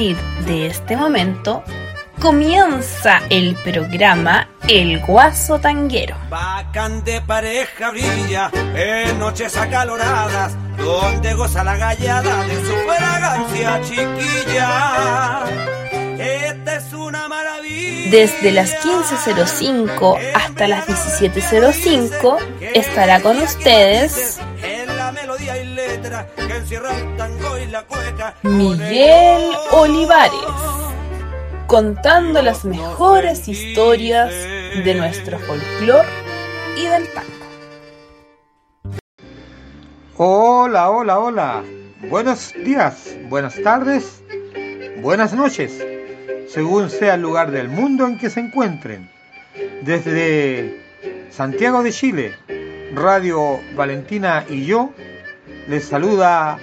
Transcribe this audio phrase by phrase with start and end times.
[0.00, 1.62] partir de este momento
[2.22, 6.16] comienza el programa El Guaso Tanguero.
[6.30, 15.44] Bacán pareja brilla en noches acaloradas, donde goza la gallada de su fragancia chiquilla.
[16.18, 18.10] Esta es una maravilla.
[18.10, 22.38] Desde las 15.05 hasta las 17.05
[22.74, 24.40] estará con ustedes
[28.42, 30.32] Miguel Olivares,
[31.66, 34.30] contando las mejores historias
[34.84, 36.08] de nuestro folclore
[36.76, 37.30] y del tango.
[40.16, 41.64] Hola, hola, hola.
[42.08, 44.22] Buenos días, buenas tardes,
[45.02, 45.84] buenas noches,
[46.48, 49.10] según sea el lugar del mundo en que se encuentren.
[49.82, 50.80] Desde
[51.30, 52.34] Santiago de Chile,
[52.94, 54.92] Radio Valentina y yo
[55.70, 56.58] les saluda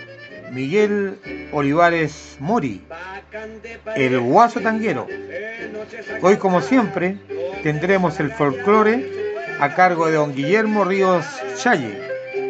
[0.51, 1.17] Miguel
[1.53, 2.81] Olivares Mori,
[3.95, 5.07] el guaso tanguero.
[6.21, 7.17] Hoy, como siempre,
[7.63, 9.09] tendremos el folclore
[9.61, 12.01] a cargo de don Guillermo Ríos Challe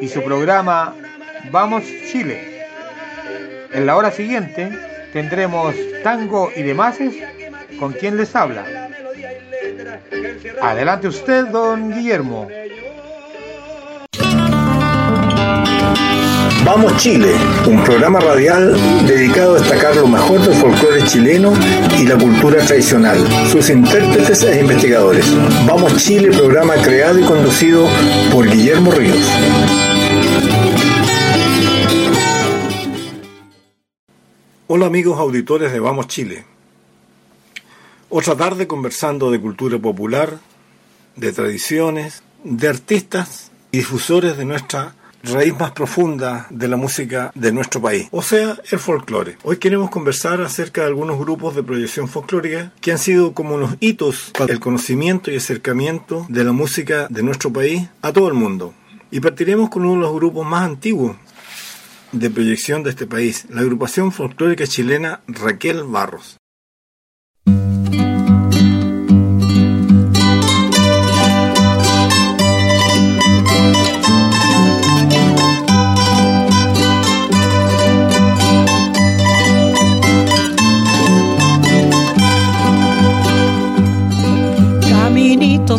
[0.01, 0.95] y su programa
[1.51, 2.65] Vamos Chile.
[3.71, 4.71] En la hora siguiente
[5.13, 6.97] tendremos tango y demás
[7.79, 8.65] con quien les habla.
[10.59, 12.47] Adelante usted, don Guillermo.
[16.67, 17.33] Vamos Chile,
[17.65, 18.75] un programa radial
[19.07, 21.53] dedicado a destacar lo mejor del folclore chileno
[21.97, 23.17] y la cultura tradicional,
[23.49, 25.25] sus intérpretes e investigadores.
[25.65, 27.87] Vamos Chile, programa creado y conducido
[28.33, 29.25] por Guillermo Ríos.
[34.67, 36.43] Hola amigos auditores de Vamos Chile.
[38.09, 40.37] Otra tarde conversando de cultura popular,
[41.15, 47.51] de tradiciones, de artistas y difusores de nuestra raíz más profunda de la música de
[47.51, 49.37] nuestro país, o sea, el folclore.
[49.43, 53.75] Hoy queremos conversar acerca de algunos grupos de proyección folclórica que han sido como unos
[53.79, 58.33] hitos para el conocimiento y acercamiento de la música de nuestro país a todo el
[58.33, 58.73] mundo.
[59.11, 61.15] Y partiremos con uno de los grupos más antiguos
[62.11, 66.37] de proyección de este país, la agrupación folclórica chilena Raquel Barros.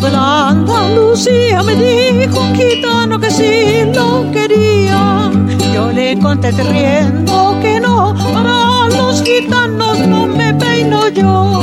[0.01, 5.31] De la Andalucía me dijo un gitano que sí lo quería.
[5.75, 11.63] Yo le contesté riendo que no, para los gitanos no me peino yo.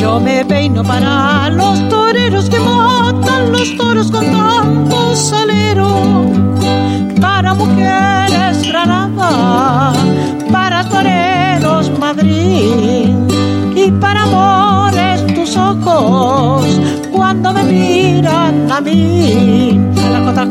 [0.00, 6.30] Yo me peino para los toreros que matan los toros con tanto salero.
[7.20, 9.92] Para mujeres Granada,
[10.52, 13.10] para toreros Madrid
[13.74, 16.80] y para amores tus ojos
[17.12, 19.80] cuando me miran a mí.
[20.04, 20.48] A la cota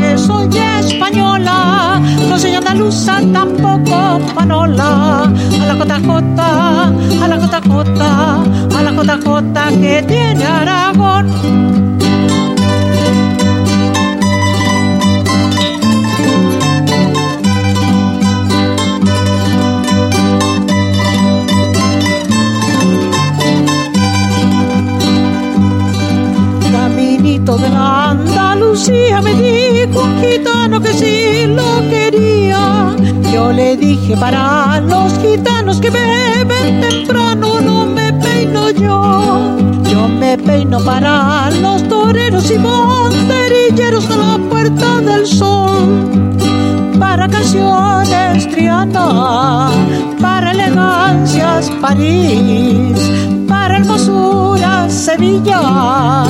[0.00, 0.48] que soy
[0.80, 5.24] española, no soy andaluza tampoco panola.
[5.24, 6.88] A la cota cota,
[7.22, 8.42] a la cota cota,
[8.78, 11.91] a la cota cota que tiene Aragón.
[33.92, 39.56] Dije para los gitanos que beben temprano no me peino yo.
[39.90, 45.88] Yo me peino para los toreros y monterilleros de la Puerta del Sol.
[46.98, 49.70] Para canciones Triana,
[50.22, 52.98] para elegancias París,
[53.46, 54.41] para hermosura
[54.92, 56.24] Sevilla,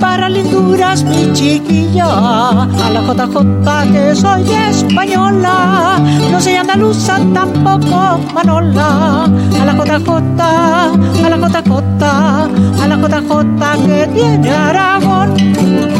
[0.00, 2.08] para linduras mi chiquilla,
[2.48, 5.98] a la JJ que soy española,
[6.32, 9.24] no soy andaluza tampoco manola,
[9.60, 12.02] a la JJ, a la JJ,
[12.82, 15.95] a la JJ que tiene Aragón.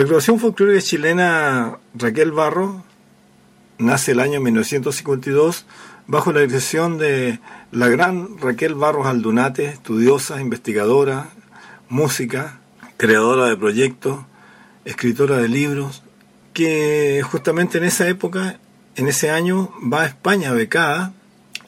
[0.00, 2.82] La agrupación folclórica chilena Raquel Barro
[3.76, 5.66] nace el año 1952
[6.06, 7.38] bajo la dirección de
[7.70, 11.28] la gran Raquel Barros Aldunate, estudiosa, investigadora,
[11.90, 12.60] música,
[12.96, 14.20] creadora de proyectos,
[14.86, 16.02] escritora de libros,
[16.54, 18.58] que justamente en esa época,
[18.96, 21.12] en ese año, va a España becada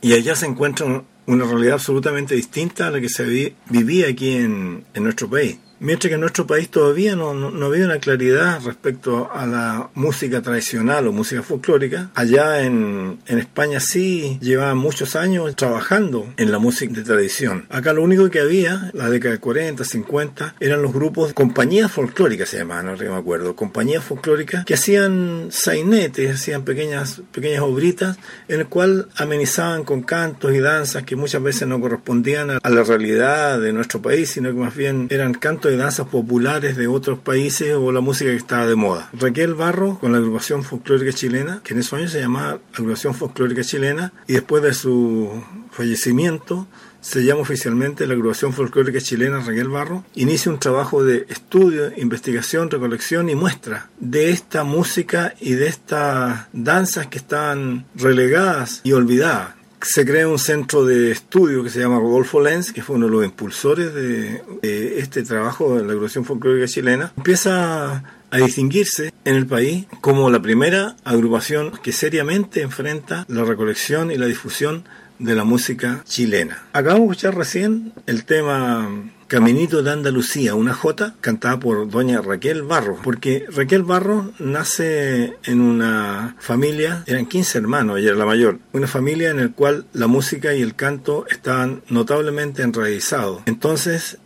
[0.01, 4.87] y allá se encuentra una realidad absolutamente distinta a la que se vivía aquí en,
[4.95, 8.61] en nuestro país mientras que en nuestro país todavía no, no, no había una claridad
[8.65, 12.11] respecto a la música tradicional o música folclórica.
[12.15, 17.67] Allá en, en España sí llevaban muchos años trabajando en la música de tradición.
[17.69, 22.49] Acá lo único que había, la década de 40, 50, eran los grupos, compañías folclóricas
[22.49, 28.19] se llamaban, no me acuerdo, compañías folclóricas que hacían sainetes, hacían pequeñas, pequeñas obritas
[28.49, 32.83] en el cual amenizaban con cantos y danzas que muchas veces no correspondían a la
[32.85, 37.19] realidad de nuestro país, sino que más bien eran cantos y danzas populares de otros
[37.19, 39.11] países o la música que estaba de moda.
[39.13, 43.63] Raquel Barro, con la agrupación folclórica chilena, que en esos años se llamaba agrupación folclórica
[43.63, 46.67] chilena, y después de su fallecimiento,
[47.01, 52.71] se llama oficialmente la agrupación folclórica chilena Raquel Barro, inicia un trabajo de estudio, investigación,
[52.71, 59.62] recolección y muestra de esta música y de estas danzas que están relegadas y olvidadas
[59.83, 63.13] se crea un centro de estudio que se llama Rodolfo Lenz, que fue uno de
[63.13, 67.13] los impulsores de, de este trabajo de la agrupación folclórica chilena.
[67.17, 74.11] Empieza a distinguirse en el país como la primera agrupación que seriamente enfrenta la recolección
[74.11, 74.85] y la difusión
[75.19, 76.63] de la música chilena.
[76.73, 78.89] Acabamos de escuchar recién el tema
[79.33, 85.63] Caminito de Andalucía, una jota cantada por doña Raquel Barro, porque Raquel Barro nace en
[85.63, 90.07] una familia, eran 15 hermanos, ella era la mayor, una familia en la cual la
[90.07, 93.41] música y el canto estaban notablemente enraizados.
[93.47, 94.19] Entonces,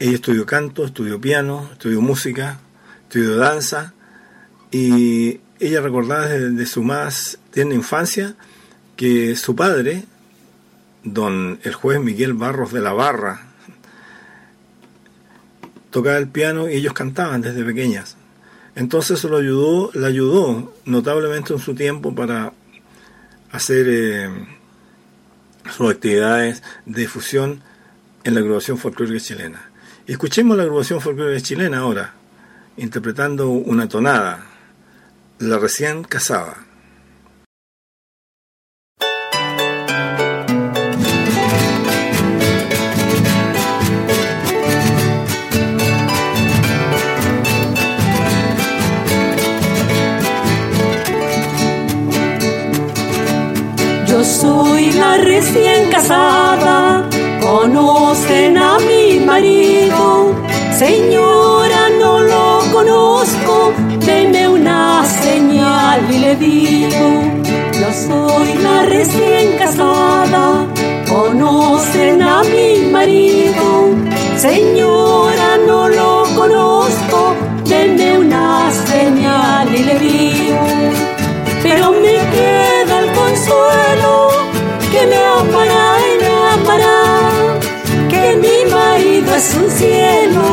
[0.00, 2.58] ella estudió canto, estudió piano, estudió música,
[3.04, 3.94] estudió danza,
[4.72, 8.34] y ella recordaba desde su más tierna infancia
[8.96, 10.02] que su padre,
[11.04, 13.49] don el juez Miguel Barros de la Barra,
[15.90, 18.16] tocaba el piano y ellos cantaban desde pequeñas.
[18.74, 22.52] Entonces lo ayudó, la ayudó notablemente en su tiempo para
[23.52, 24.30] hacer eh,
[25.76, 27.62] sus actividades de difusión
[28.24, 29.70] en la agrupación folclórica chilena.
[30.06, 32.14] Escuchemos la agrupación folclórica chilena ahora,
[32.76, 34.46] interpretando una tonada,
[35.38, 36.64] la recién casada.
[55.40, 57.08] Recién casada,
[57.40, 60.34] conocen a mi marido.
[60.76, 63.72] Señora, no lo conozco,
[64.04, 67.08] deme una señal y le digo.
[67.80, 70.66] Yo soy la recién casada,
[71.08, 73.66] conocen a mi marido.
[74.36, 77.34] Señora, no lo conozco,
[77.64, 80.60] deme una señal y le digo.
[81.62, 83.89] Pero me queda el consuelo
[85.40, 86.98] amará y me amará,
[88.10, 90.46] que mi marido es un cielo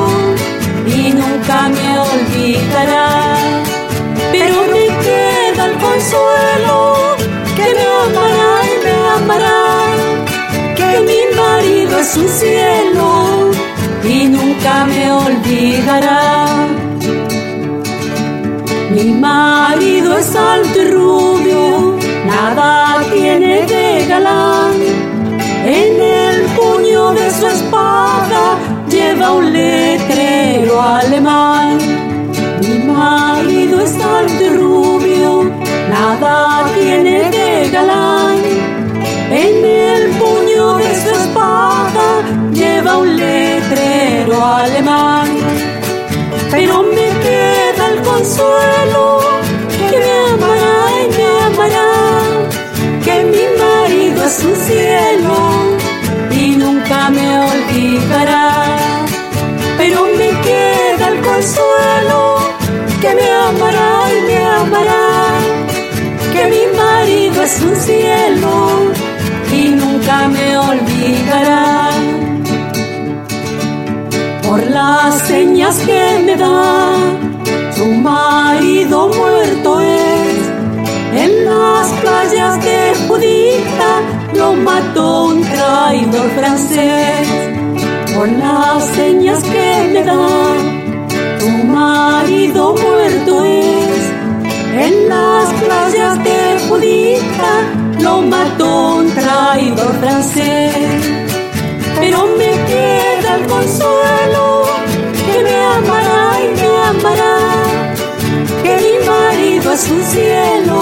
[0.85, 3.09] y nunca me olvidará.
[4.31, 6.77] Pero me queda el consuelo
[7.57, 9.59] que me amará y me amará,
[10.77, 13.51] que mi marido es un cielo
[14.03, 16.45] y nunca me olvidará.
[18.91, 24.66] Mi marido es alto y rubio, nada tiene de galán.
[27.13, 28.57] De su espada
[28.89, 31.77] lleva un letrero alemán.
[32.61, 35.43] Mi marido es alto y rubio,
[35.89, 38.37] nada tiene de galán.
[39.31, 42.07] En el puño de su espada
[42.53, 45.27] lleva un letrero alemán
[46.51, 49.19] pero me queda el consuelo
[49.89, 51.91] que me amará y me amará,
[53.03, 55.46] que mi marido es un cielo
[66.33, 68.91] que mi marido es un cielo
[69.51, 71.89] y nunca me olvidará
[74.47, 76.95] por las señas que me da.
[77.75, 80.37] Su marido muerto es.
[81.13, 83.91] En las playas de Judita
[84.33, 87.27] lo mató un traidor francés.
[88.15, 90.27] Por las señas que me da.
[91.39, 93.66] Su marido muerto es.
[94.79, 97.53] En las playas de Judita
[97.99, 100.73] lo mató un traidor francés.
[101.99, 104.65] Pero me queda el consuelo
[105.25, 107.37] que me amará y me amará,
[108.63, 110.79] que mi marido es un cielo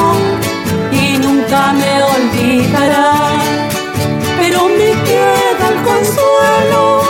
[0.92, 3.14] y nunca me olvidará.
[4.40, 7.02] Pero me queda el consuelo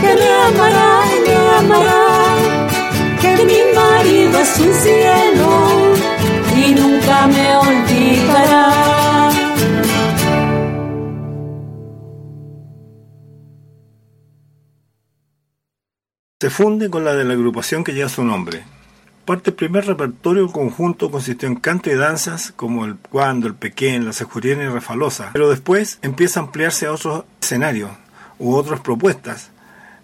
[0.00, 2.02] que me amará y me amará,
[4.42, 5.31] es un cielo
[16.40, 18.64] Se funde con la de la agrupación que lleva su nombre.
[19.24, 24.06] Parte el primer repertorio conjunto consistió en canto y danzas como el cuando, el pequeño,
[24.06, 27.92] la sejuriana y refalosa, pero después empieza a ampliarse a otros escenarios
[28.40, 29.52] u otras propuestas.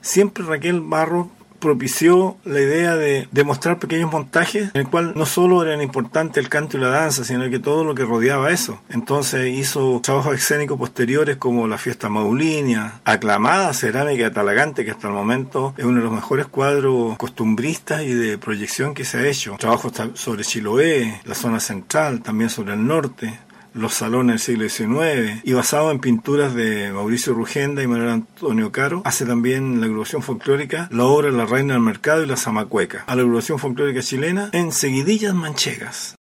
[0.01, 5.63] Siempre Raquel Barro propició la idea de, demostrar pequeños montajes en el cual no solo
[5.63, 8.81] eran importantes el canto y la danza, sino que todo lo que rodeaba eso.
[8.89, 15.15] Entonces hizo trabajos escénicos posteriores como la fiesta maulinia, aclamada cerámica talagante, que hasta el
[15.15, 19.57] momento es uno de los mejores cuadros costumbristas y de proyección que se ha hecho.
[19.59, 23.39] Trabajos sobre Chiloé, la zona central, también sobre el norte
[23.79, 28.73] los salones del siglo XIX y basado en pinturas de Mauricio Rugenda y Manuel Antonio
[28.73, 33.05] Caro, hace también la agrupación folclórica la obra La Reina del Mercado y La Zamacueca,
[33.07, 36.18] a la agrupación folclórica chilena en Seguidillas Manchegas.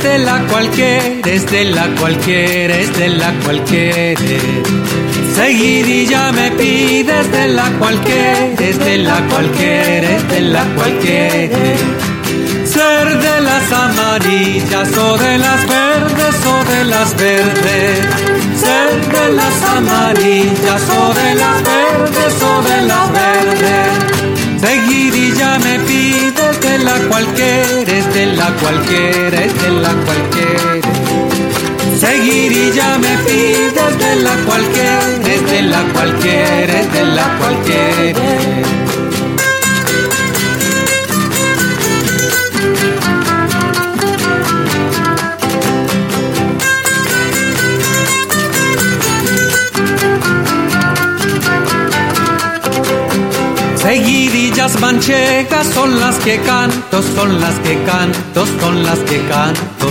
[0.00, 4.20] Pides de la cualquiera, es de la cualquiera, es la cualquiera.
[5.34, 11.58] Seguidilla me pides de la cualquiera, es de la cualquiera, es de la cualquiera.
[12.64, 17.98] Ser de las amarillas o de las verdes o de las verdes.
[18.56, 24.60] Ser de las amarillas o de las verdes o de las verdes.
[24.60, 26.09] Seguidilla me pides de
[26.90, 30.88] la cualquiera, es de la cualquiera, es de la cualquiera.
[32.00, 38.70] Seguidilla me pides de la cualquiera, es de la cualquiera, es de la cualquiera.
[54.30, 59.88] Seguidillas manchegas son las que canto, son las que canto, son las que canto.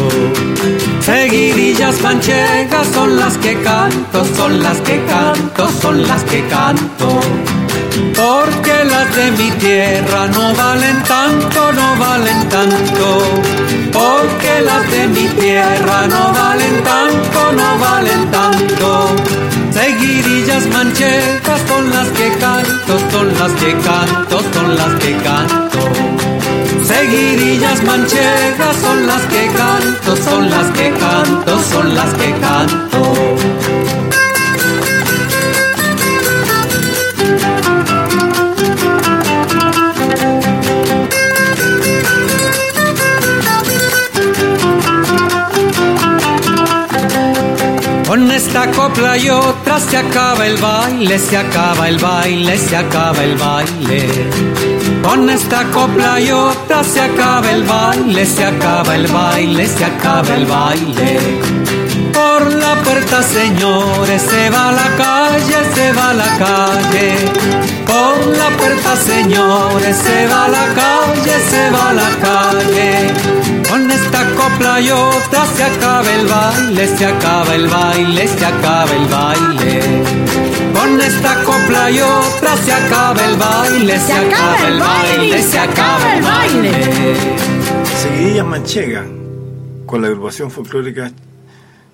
[1.01, 7.19] Seguidillas manchegas son las que canto, son las que canto, son las que canto.
[8.15, 13.41] Porque las de mi tierra no valen tanto, no valen tanto.
[13.91, 18.49] Porque las de mi tierra no valen tanto, no valen tanto.
[20.19, 25.79] Seguidillas manchegas son las que canto, son las que canto, son las que canto.
[26.83, 32.99] Seguidillas manchegas son las que canto, son las que canto, son las que canto.
[48.05, 49.29] Con esta copla y
[49.79, 54.07] se acaba el baile, se acaba el baile, se acaba el baile.
[55.03, 60.36] Con esta copla y otra se acaba el baile, se acaba el baile, se acaba
[60.36, 61.19] el baile.
[62.13, 67.15] Por la puerta, señores, se va la calle, se va la calle.
[67.86, 73.38] Por la puerta, señores, se va la calle, se va la calle.
[74.39, 80.03] Copla y otra se acaba el baile, se acaba el baile, se acaba el baile.
[80.74, 86.15] Con esta copla y otra se acaba el baile, se, acaba el baile, se acaba
[86.15, 86.72] el baile.
[88.01, 89.05] Seguidillas Manchega,
[89.86, 91.12] con la agrupación folclórica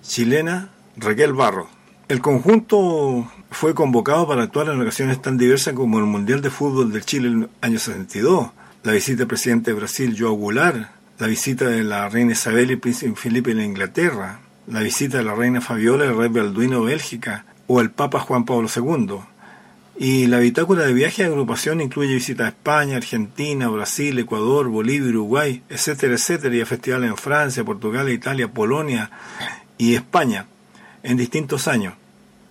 [0.04, 1.68] chilena Raquel Barro.
[2.08, 6.94] El conjunto fue convocado para actuar en ocasiones tan diversas como el Mundial de Fútbol
[6.94, 8.50] del Chile en el año 62,
[8.84, 12.74] la visita del presidente de Brasil, Joao Goulart, la visita de la reina Isabel y
[12.74, 16.82] el príncipe Felipe en Inglaterra, la visita de la reina Fabiola y el rey Balduino
[16.82, 19.20] de Bélgica, o el Papa Juan Pablo II.
[19.98, 25.10] Y la bitácora de viaje de agrupación incluye visitas a España, Argentina, Brasil, Ecuador, Bolivia,
[25.10, 29.10] Uruguay, etcétera, etcétera, y a festivales en Francia, Portugal, Italia, Polonia
[29.78, 30.48] y España
[31.02, 31.94] en distintos años.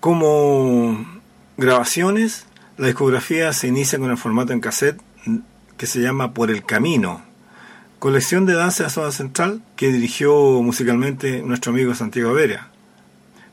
[0.01, 1.05] Como
[1.59, 2.47] grabaciones,
[2.79, 5.01] la discografía se inicia con el formato en cassette
[5.77, 7.23] que se llama Por el Camino,
[8.05, 12.69] colección de danza de zona central que dirigió musicalmente nuestro amigo Santiago Averia.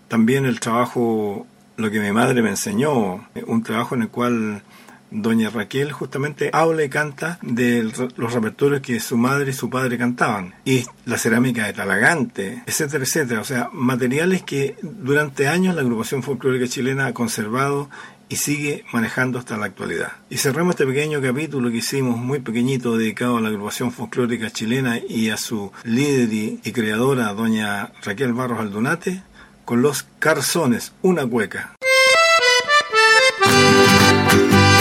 [0.09, 4.61] También el trabajo Lo que mi madre me enseñó, un trabajo en el cual
[5.09, 9.97] Doña Raquel justamente habla y canta de los repertorios que su madre y su padre
[9.97, 10.53] cantaban.
[10.65, 13.39] Y la cerámica de Talagante, etcétera, etcétera.
[13.39, 17.89] O sea, materiales que durante años la agrupación folclórica chilena ha conservado
[18.31, 20.13] y sigue manejando hasta la actualidad.
[20.29, 24.99] Y cerramos este pequeño capítulo que hicimos muy pequeñito dedicado a la agrupación folclórica chilena
[24.99, 29.21] y a su líder y, creadora, doña Raquel Barros Aldunate,
[29.65, 31.75] con los Carzones, una cueca.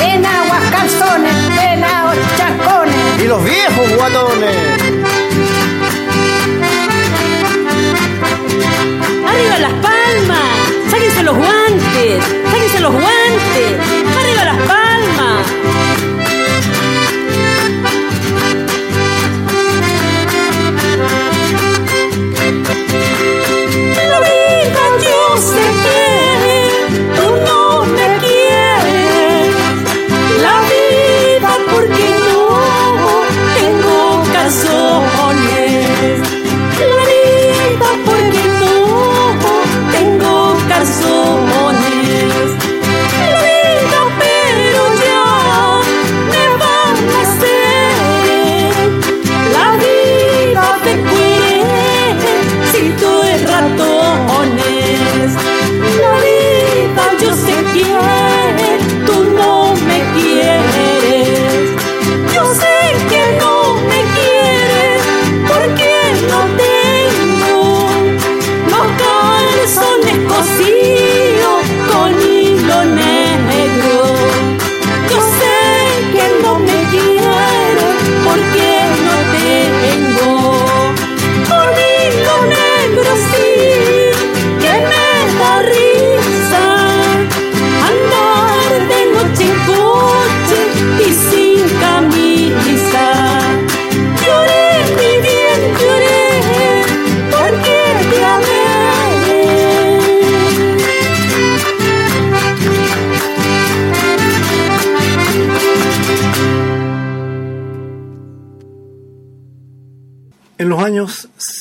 [0.01, 1.81] En aguas calzones, en
[2.37, 4.57] chacones y los viejos guatones.
[9.27, 12.40] Arriba las palmas, sáquense los guantes,
[12.81, 13.79] los guantes,
[14.17, 16.10] arriba las palmas.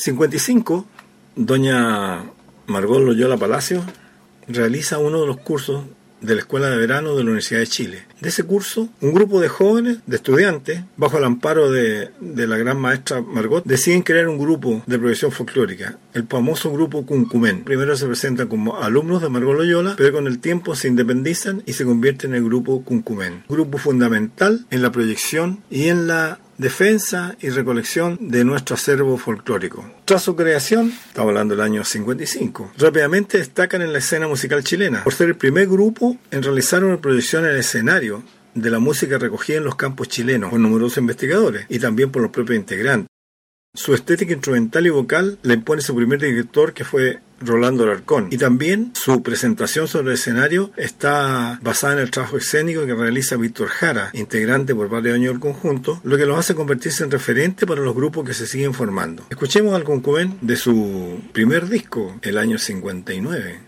[0.00, 0.86] 55,
[1.36, 2.24] doña
[2.66, 3.84] Margot Loyola Palacio
[4.48, 5.84] realiza uno de los cursos
[6.22, 8.06] de la Escuela de Verano de la Universidad de Chile.
[8.18, 12.56] De ese curso, un grupo de jóvenes, de estudiantes, bajo el amparo de, de, la
[12.56, 17.64] gran maestra Margot, deciden crear un grupo de profesión folclórica, el famoso grupo Cuncumen.
[17.64, 21.74] Primero se presentan como alumnos de Margot Loyola, pero con el tiempo se independizan y
[21.74, 23.44] se convierten en el grupo Cuncumen.
[23.48, 29.90] Grupo fundamental en la proyección y en la defensa y recolección de nuestro acervo folclórico.
[30.04, 35.02] Tras su creación, estamos hablando del año 55, rápidamente destacan en la escena musical chilena
[35.02, 38.22] por ser el primer grupo en realizar una proyección en el escenario
[38.54, 42.30] de la música recogida en los campos chilenos por numerosos investigadores y también por los
[42.30, 43.08] propios integrantes.
[43.72, 48.26] Su estética instrumental y vocal la impone su primer director que fue Rolando Alarcón.
[48.32, 53.36] Y también su presentación sobre el escenario está basada en el trabajo escénico que realiza
[53.36, 57.64] Víctor Jara, integrante por varios años del conjunto, lo que los hace convertirse en referente
[57.64, 59.24] para los grupos que se siguen formando.
[59.30, 63.60] Escuchemos al concubén de su primer disco, el año 59,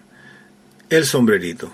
[0.91, 1.73] El Sombrerito.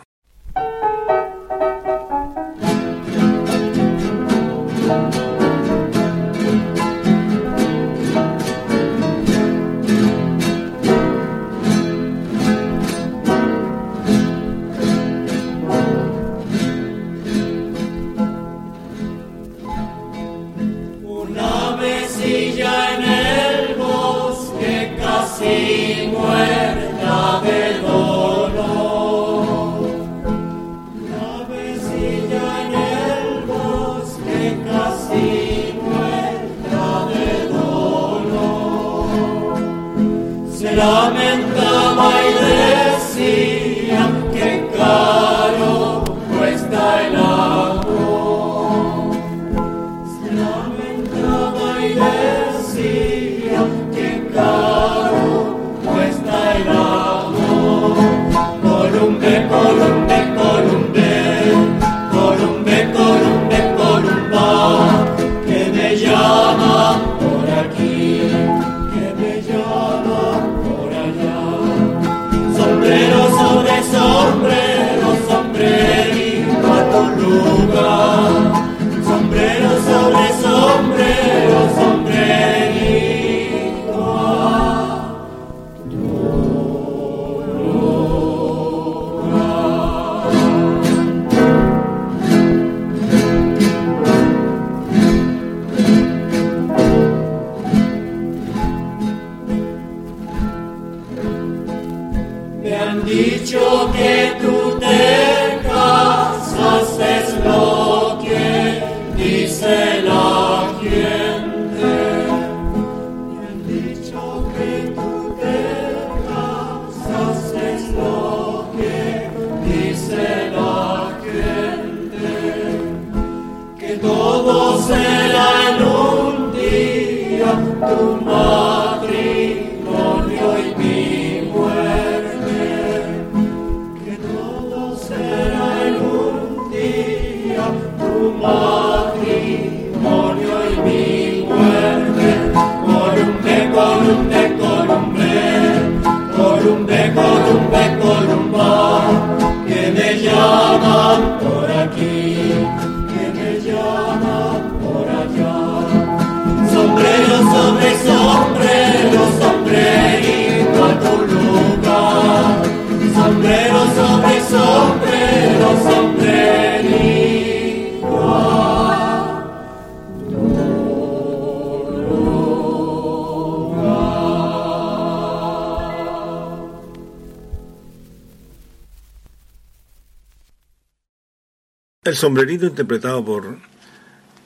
[182.18, 183.57] Sombrerito interpretado por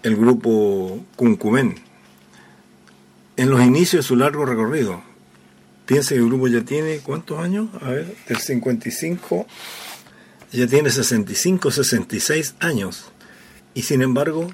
[0.02, 1.76] el grupo Cuncumén.
[3.36, 5.02] En los inicios de su largo recorrido.
[5.86, 7.68] Piensa que el grupo ya tiene, ¿cuántos años?
[7.80, 9.46] A ver, del 55,
[10.52, 13.06] ya tiene 65, 66 años.
[13.74, 14.48] Y sin embargo,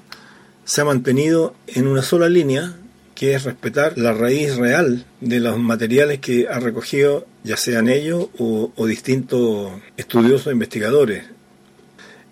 [0.63, 2.75] se ha mantenido en una sola línea,
[3.15, 8.29] que es respetar la raíz real de los materiales que ha recogido, ya sean ellos
[8.37, 11.25] o, o distintos estudiosos e investigadores.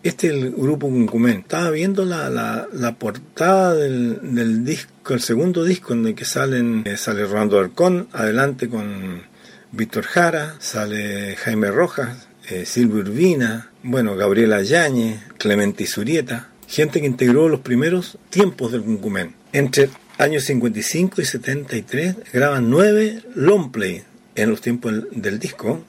[0.03, 1.39] Este es el grupo Cuncumén.
[1.39, 6.83] Estaba viendo la, la, portada del, del disco, el segundo disco en el que salen,
[6.85, 9.23] eh, sale Rolando Arcón, adelante con
[9.71, 17.07] Víctor Jara, sale Jaime Rojas, eh, Silvio Urbina, bueno, Gabriela Yáñez, Clemente Surieta, gente que
[17.07, 19.35] integró los primeros tiempos del Cuncumén.
[19.51, 24.03] Entre años 55 y 73 graban nueve long play
[24.35, 25.83] en los tiempos del disco,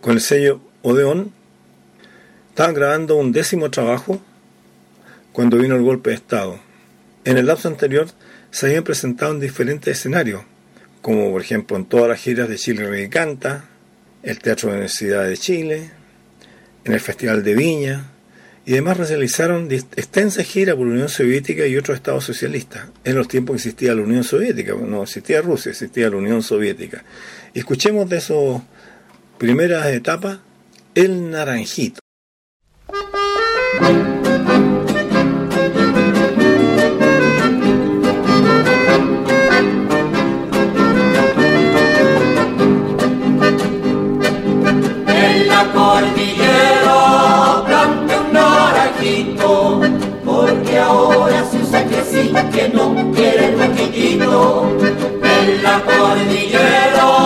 [0.00, 1.32] con el sello Odeón,
[2.58, 4.20] Estaban grabando un décimo trabajo
[5.30, 6.58] cuando vino el golpe de Estado.
[7.24, 8.08] En el lapso anterior
[8.50, 10.42] se habían presentado en diferentes escenarios,
[11.00, 13.66] como por ejemplo en todas las giras de Chile Reggae Canta,
[14.24, 15.90] el Teatro de la Universidad de Chile,
[16.84, 18.10] en el Festival de Viña,
[18.66, 23.28] y además realizaron extensas giras por la Unión Soviética y otros estados socialistas, en los
[23.28, 27.04] tiempos que existía la Unión Soviética, no existía Rusia, existía la Unión Soviética.
[27.54, 28.62] Escuchemos de esas
[29.38, 30.40] primeras etapas
[30.96, 32.00] El Naranjito.
[52.26, 54.68] Que no quiere el boquillito.
[55.22, 57.17] En la cordillera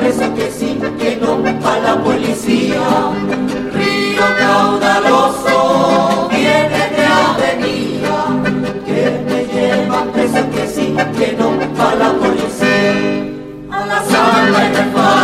[0.00, 2.80] preso que sí, que no, a la policía.
[3.72, 5.39] Río caudaloso,
[14.80, 15.20] se fue a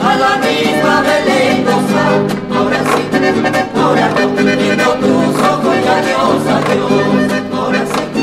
[0.00, 2.04] a la misma Belindosa.
[2.54, 3.00] Ahora sí,
[3.74, 6.92] ahora no, viendo tus ojos ya Dios, adiós.
[7.52, 8.22] Ahora sí,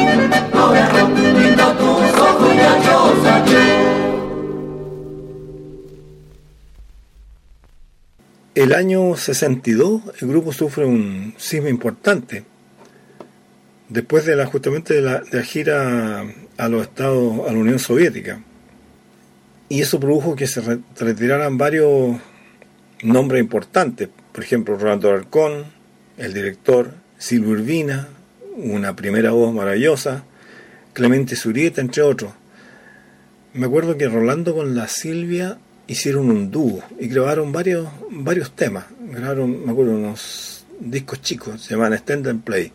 [0.54, 3.88] ahora no, viendo tus ojos ya Dios, adiós.
[8.56, 12.46] El año 62 el grupo sufre un sismo importante.
[13.90, 16.26] Después de la, justamente de la, de la gira
[16.58, 18.42] a los estados, a la Unión Soviética
[19.70, 22.18] y eso produjo que se re- retiraran varios
[23.04, 24.10] nombres importantes.
[24.32, 25.66] Por ejemplo, Rolando Arcón,
[26.18, 28.08] el director, Silvio Urbina,
[28.56, 30.24] una primera voz maravillosa,
[30.94, 32.32] Clemente Surieta, entre otros.
[33.54, 38.86] Me acuerdo que Rolando con la Silvia hicieron un dúo y grabaron varios, varios temas.
[39.12, 42.72] Grabaron, me acuerdo, unos discos chicos, se llaman Stand and Play.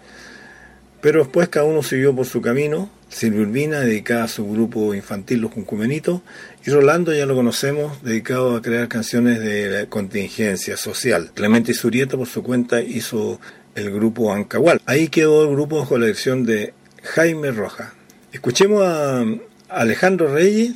[1.01, 2.91] Pero después cada uno siguió por su camino.
[3.13, 6.23] Silvia Urbina, dedicada a su grupo infantil Los Cuncumenitos,
[6.65, 11.31] y Rolando ya lo conocemos, dedicado a crear canciones de contingencia social.
[11.35, 13.39] Clemente Surieta, por su cuenta, hizo
[13.75, 14.81] el grupo Ancahual.
[14.87, 16.73] Ahí quedó el grupo bajo la dirección de
[17.03, 17.95] Jaime Roja.
[18.33, 19.25] Escuchemos a
[19.69, 20.73] Alejandro Reyes,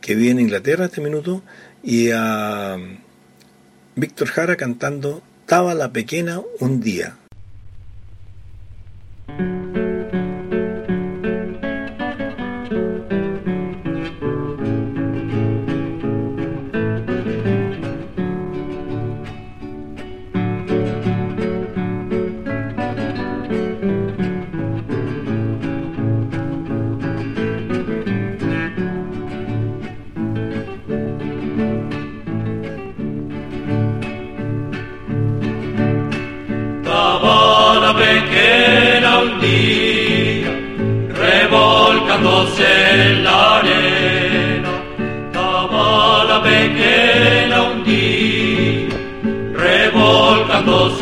[0.00, 1.42] que vive en Inglaterra este minuto,
[1.82, 2.76] y a
[3.94, 7.16] Víctor Jara cantando Taba la pequeña un día.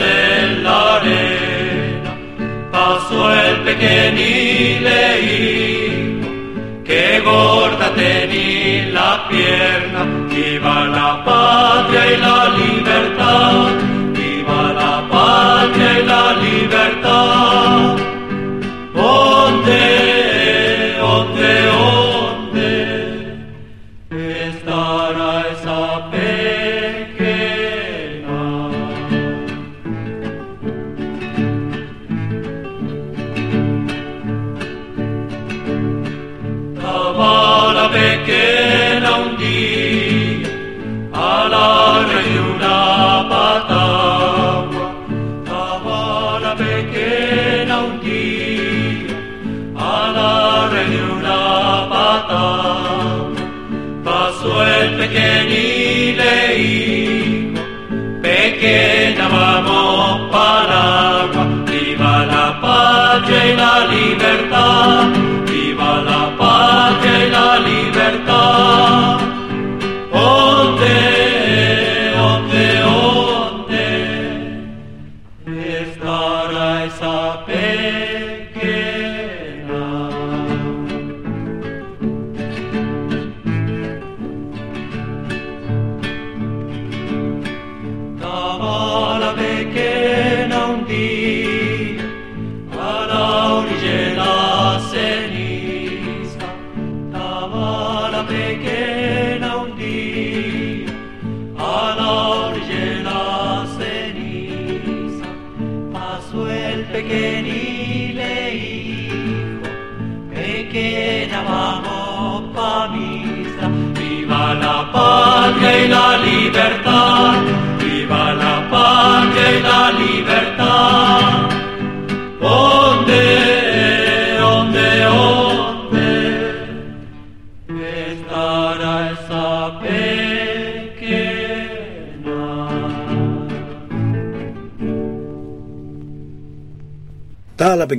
[0.00, 2.10] En la arena.
[2.72, 6.28] Pasó el pequeñín y le dijo,
[6.84, 8.50] que gorda tenía
[8.92, 13.89] la pierna, viva la patria y la libertad.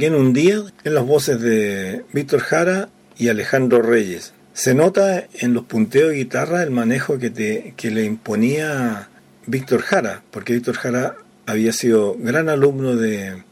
[0.01, 4.33] Pequeña un día en las voces de Víctor Jara y Alejandro Reyes.
[4.51, 9.09] Se nota en los punteos de guitarra el manejo que, le imponía
[9.45, 13.43] Víctor Jara, porque Víctor Jara había sido gran alumno de,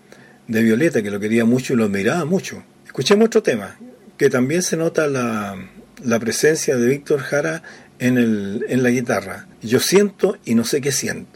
[0.47, 2.63] Violeta, que lo quería mucho y lo admiraba mucho.
[2.83, 3.77] Escuchemos otro tema,
[4.17, 5.55] que también se nota la,
[6.19, 7.62] presencia de Víctor Jara
[7.99, 9.47] en, en la guitarra.
[9.62, 11.29] Yo siento y no sé qué siento.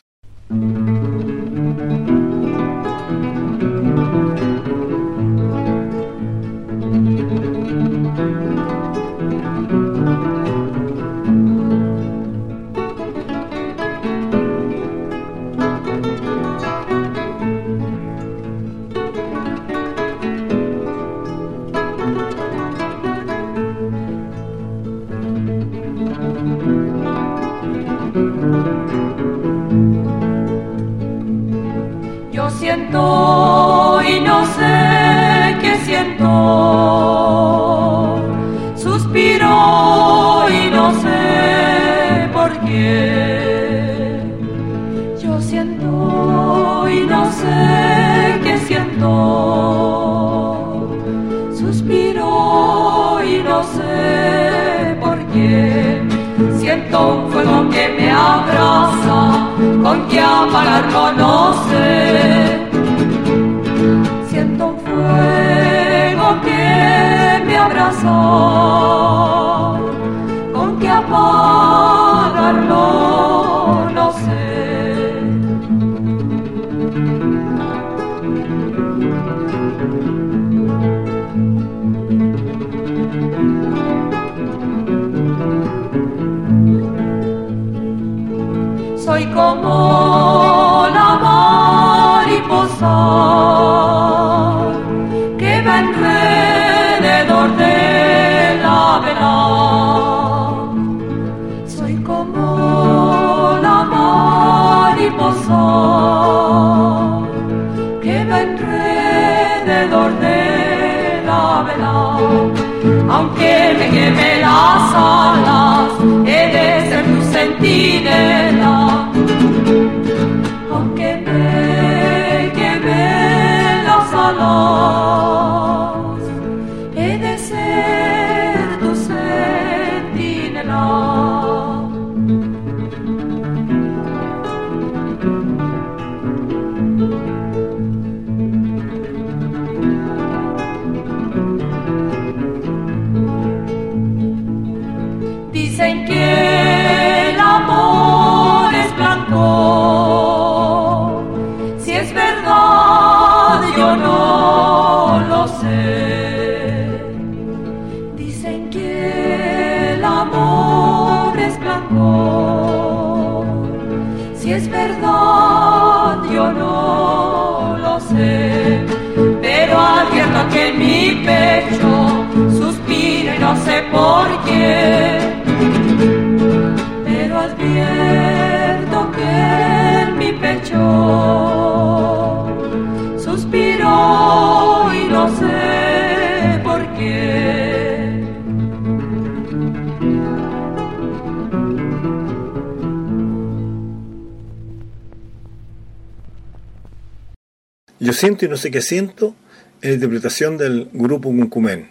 [198.24, 199.36] Yo siento y no sé qué siento
[199.82, 201.90] en la interpretación del grupo Cuncumén.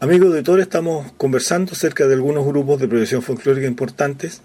[0.00, 4.42] Amigos auditores, estamos conversando acerca de algunos grupos de proyección folclórica importantes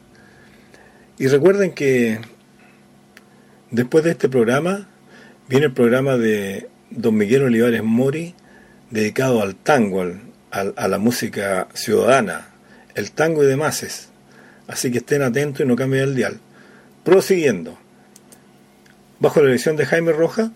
[1.20, 2.22] y recuerden que
[3.72, 4.88] después de este programa
[5.50, 8.34] viene el programa de don Miguel Olivares Mori
[8.90, 10.04] dedicado al tango,
[10.50, 12.52] al- a la música ciudadana,
[12.96, 14.08] el tango y demás.
[14.66, 16.40] Así que estén atentos y no cambien el dial.
[17.04, 17.78] Prosiguiendo,
[19.20, 20.54] bajo la dirección de Jaime Roja,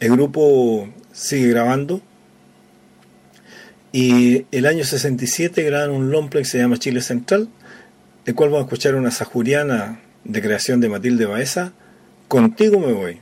[0.00, 2.00] el grupo sigue grabando
[3.92, 7.48] y el año 67 graban un long play que se llama Chile Central,
[8.26, 11.72] el cual vamos a escuchar una sajuriana de creación de Matilde Baeza,
[12.28, 13.20] Contigo me voy.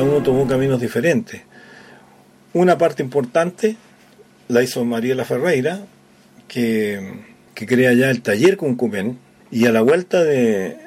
[0.00, 1.42] cada uno tomó caminos diferentes.
[2.54, 3.76] Una parte importante
[4.48, 5.84] la hizo Mariela Ferreira,
[6.48, 7.20] que,
[7.54, 8.78] que crea ya el taller con
[9.50, 10.78] y a la vuelta de,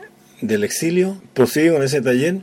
[0.41, 2.41] del exilio prosigue con ese taller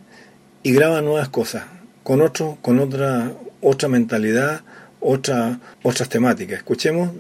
[0.63, 1.65] y graba nuevas cosas,
[2.05, 4.61] con, otro, con otra, otra mentalidad,
[5.01, 6.59] otra, otras temáticas.
[6.59, 7.11] Escuchemos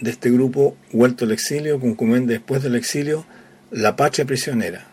[0.00, 3.24] de este grupo Vuelto al Exilio, Cumén después del exilio,
[3.70, 4.88] La Patria Prisionera.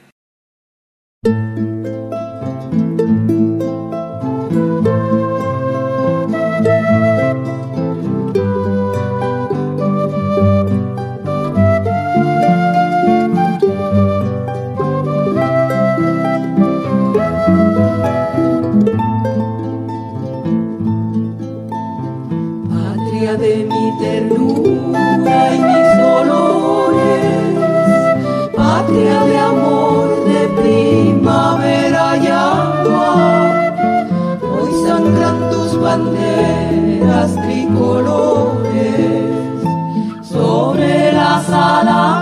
[41.86, 42.13] Love.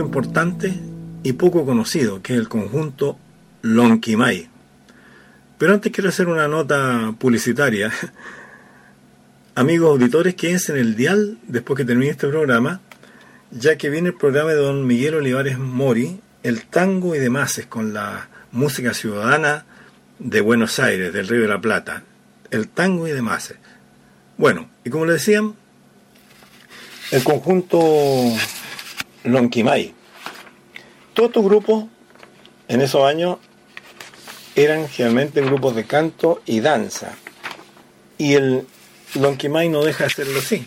[0.00, 0.74] Importante
[1.22, 3.18] y poco conocido, que es el conjunto
[3.62, 4.48] Lonquimay.
[5.58, 7.92] Pero antes quiero hacer una nota publicitaria.
[9.54, 12.80] Amigos auditores, quédense en el dial después que termine este programa,
[13.50, 17.92] ya que viene el programa de don Miguel Olivares Mori, el tango y demás, con
[17.92, 19.66] la música ciudadana
[20.18, 22.04] de Buenos Aires, del Río de la Plata.
[22.50, 23.54] El tango y demás.
[24.38, 25.54] Bueno, y como le decían,
[27.10, 27.78] el conjunto
[29.24, 29.94] Lonquimay.
[31.14, 31.84] Todos estos grupos
[32.68, 33.38] en esos años
[34.54, 37.16] eran generalmente grupos de canto y danza.
[38.18, 38.66] Y el
[39.14, 40.66] Lonquimay no deja de serlo así.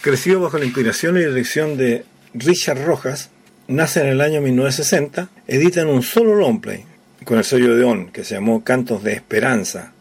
[0.00, 3.30] Creció bajo la inspiración y dirección de Richard Rojas,
[3.68, 6.84] nace en el año 1960, editan un solo longplay
[7.24, 9.92] con el sello de On, que se llamó Cantos de Esperanza,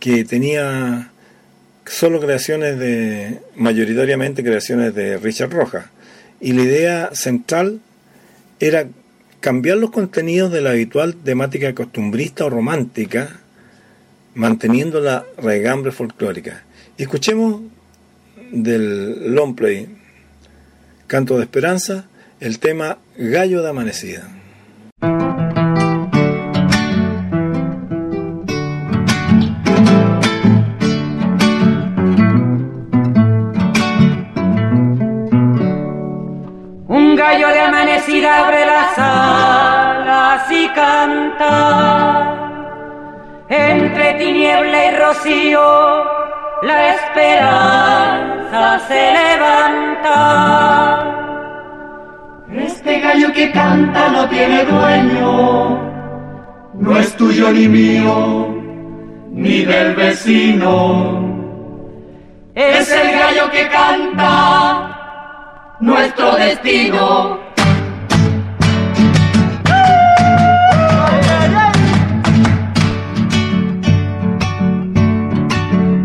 [0.00, 1.12] que tenía
[1.86, 5.86] solo creaciones de, mayoritariamente creaciones de Richard Rojas.
[6.44, 7.80] Y la idea central
[8.60, 8.86] era
[9.40, 13.40] cambiar los contenidos de la habitual temática costumbrista o romántica,
[14.34, 16.62] manteniendo la regambre folclórica.
[16.98, 17.62] Escuchemos
[18.52, 19.88] del longplay
[21.06, 22.08] Canto de Esperanza
[22.40, 24.28] el tema Gallo de Amanecida.
[37.34, 42.36] Un gallo de amanecida abre las alas y canta.
[43.48, 46.04] Entre tiniebla y rocío,
[46.62, 50.16] la esperanza se levanta.
[52.54, 55.80] Este gallo que canta no tiene dueño,
[56.74, 58.46] no es tuyo ni mío,
[59.32, 61.20] ni del vecino.
[62.54, 64.93] Es el gallo que canta
[65.84, 67.38] nuestro destino.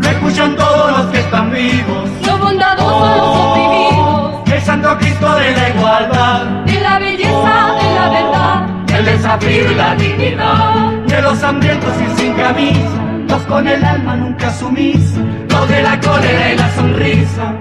[0.00, 5.50] Lo escuchan todos los que están vivos, Lo bondadoso, los oprimidos, el Santo Cristo de
[5.52, 8.98] la igualdad, de la belleza, de la verdad.
[8.98, 14.16] el desafío y la dignidad, de los hambrientos y sin camisa, los con el alma
[14.16, 17.54] nunca sumisa, los de la cólera y la sonrisa.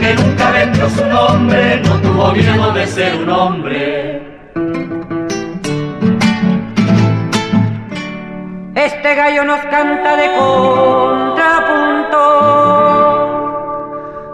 [0.00, 4.22] Que nunca vendió su nombre, no tuvo miedo de ser un hombre.
[8.74, 11.58] Este gallo nos canta de contrapunto.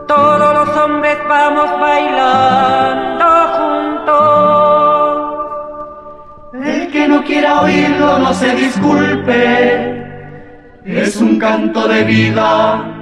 [0.07, 3.27] Todos los hombres vamos bailando
[3.59, 4.15] juntos.
[6.65, 10.07] El que no quiera oírlo no se disculpe,
[10.85, 12.98] es un canto de vida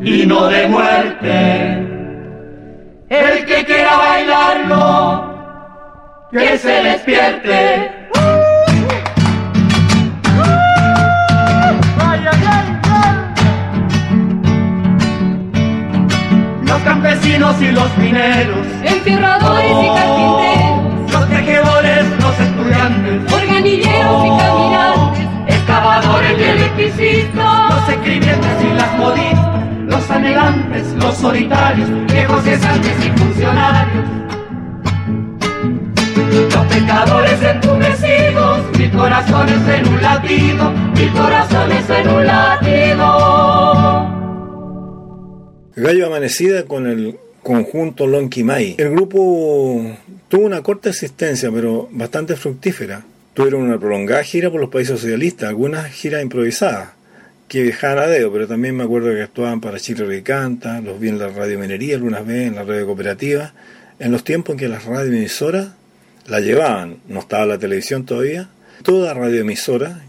[0.00, 1.86] y no de muerte.
[3.08, 5.34] El que quiera bailarlo,
[6.30, 7.92] que se despierte.
[16.62, 25.26] Los campesinos y los mineros, Enfierradores y carpinteros, los tejedores, los estudiantes, organilleros y caminantes,
[25.46, 26.38] excavadores.
[26.38, 29.65] Y electricistas, los escribientes y las modistas,
[30.06, 34.04] los anhelantes, los solitarios, viejos cesantes y funcionarios.
[36.54, 43.06] Los pecadores entumecidos, mil corazones en un latido, mil corazones en un latido.
[45.76, 48.76] Gallo Amanecida con el conjunto Lonquimay.
[48.78, 49.82] El grupo
[50.28, 53.02] tuvo una corta existencia, pero bastante fructífera.
[53.34, 56.95] Tuvieron una prolongada gira por los países socialistas, algunas giras improvisadas,
[57.48, 61.08] que viajaban a dedo, pero también me acuerdo que actuaban para Chile Recanta, los vi
[61.08, 63.54] en la radio minería algunas veces, en la radio cooperativa,
[63.98, 65.68] en los tiempos en que las radioemisoras
[66.26, 68.48] la llevaban, no estaba la televisión todavía.
[68.82, 70.02] Toda radioemisora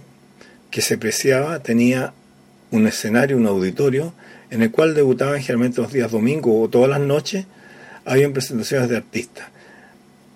[0.72, 2.14] que se preciaba tenía
[2.72, 4.14] un escenario, un auditorio,
[4.50, 7.46] en el cual debutaban generalmente los días domingos o todas las noches,
[8.06, 9.48] habían presentaciones de artistas.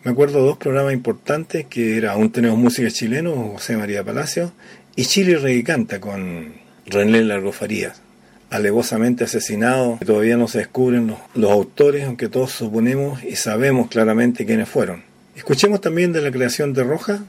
[0.04, 4.52] Me acuerdo dos programas importantes que era Aún tenemos música chileno, José María Palacio,
[4.96, 8.02] y Chile Reggae Canta con René Largo Farías,
[8.50, 14.46] alevosamente asesinado, todavía no se descubren los, los autores, aunque todos suponemos y sabemos claramente
[14.46, 15.04] quiénes fueron.
[15.36, 17.24] Escuchemos también de la creación de Roja,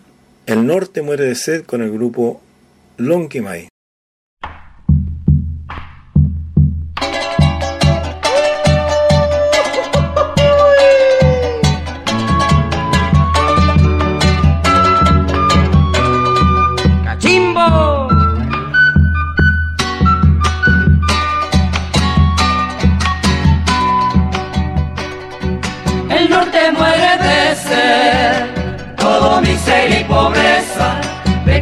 [0.47, 2.41] El Norte muere de sed con el grupo
[2.97, 3.72] Lonquimay.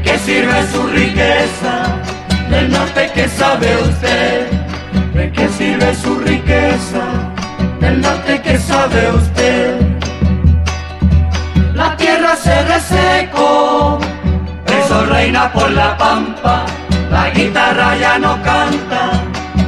[0.01, 2.01] ¿De qué sirve su riqueza?
[2.49, 4.47] Del norte que sabe usted.
[5.13, 7.05] ¿De qué sirve su riqueza?
[7.81, 9.79] Del norte que sabe usted.
[11.75, 13.99] La tierra se resecó,
[14.67, 16.65] el sol reina por la pampa,
[17.11, 19.11] la guitarra ya no canta,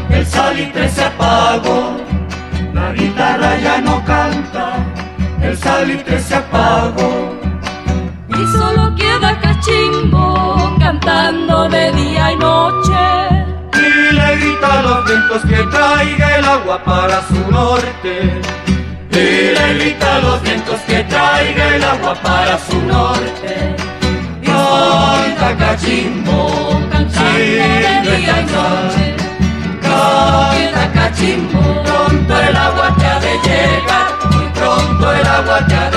[0.08, 1.98] el salitre se apagó,
[2.72, 4.76] la guitarra ya no canta,
[5.42, 7.38] el salitre se apagó.
[8.28, 8.91] y solo
[9.62, 12.92] cachimbo cantando de día y noche.
[13.74, 18.40] Y le grita a los vientos que traiga el agua para su norte.
[19.10, 23.76] Y le grita a los vientos que traiga el agua para su norte.
[24.44, 29.16] Canta cachimbo, Cantando de día y noche.
[29.82, 35.90] Canta cachimbo, pronto el agua te ha de llegar, muy pronto el agua te ha
[35.90, 35.91] de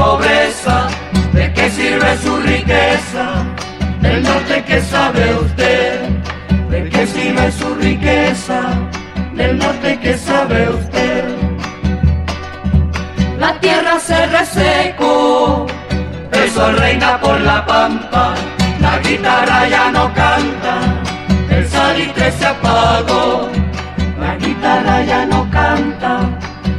[0.00, 0.88] pobreza,
[1.32, 3.24] ¿de qué sirve su riqueza?
[4.00, 6.08] Del norte que sabe usted,
[6.70, 8.60] ¿de qué sirve su riqueza?
[9.34, 11.24] Del norte que sabe usted.
[13.38, 15.66] la tierra se resecó.
[16.32, 18.34] El sol reina por la pampa,
[18.80, 20.74] la guitarra ya no canta,
[21.50, 23.48] el salitre se apagó,
[24.18, 26.12] la guitarra ya no canta,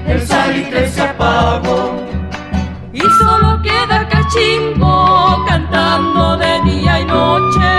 [0.07, 2.00] el salitre se apagó.
[3.21, 7.71] Solo queda cachimbo cantando de día y noche.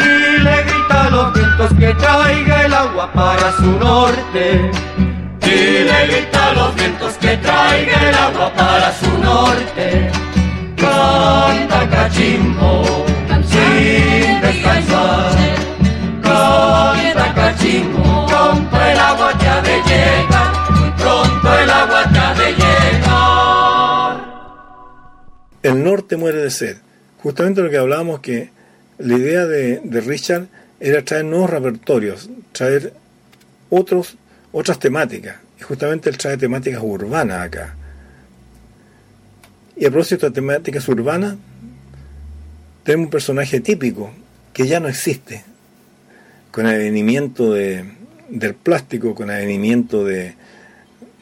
[0.00, 4.72] Y le grita a los vientos que traiga el agua para su norte.
[5.42, 10.10] Y le grita a los vientos que traiga el agua para su norte.
[10.76, 13.04] Canta cachimbo,
[13.50, 15.36] sin descansar.
[16.20, 19.93] Canta cachimbo, pronto el agua te ha de
[25.64, 26.76] El norte muere de sed.
[27.22, 28.50] Justamente lo que hablábamos que
[28.98, 30.46] la idea de, Richard
[30.78, 32.92] era traer nuevos repertorios, traer
[33.70, 34.18] otros,
[34.52, 35.36] otras temáticas.
[35.58, 37.76] Y justamente él trae temáticas urbanas acá.
[39.74, 41.36] Y a propósito de temáticas urbanas,
[42.82, 44.12] tenemos un personaje típico
[44.52, 45.44] que ya no existe.
[46.50, 47.86] Con advenimiento de,
[48.28, 50.34] del plástico, con el advenimiento de,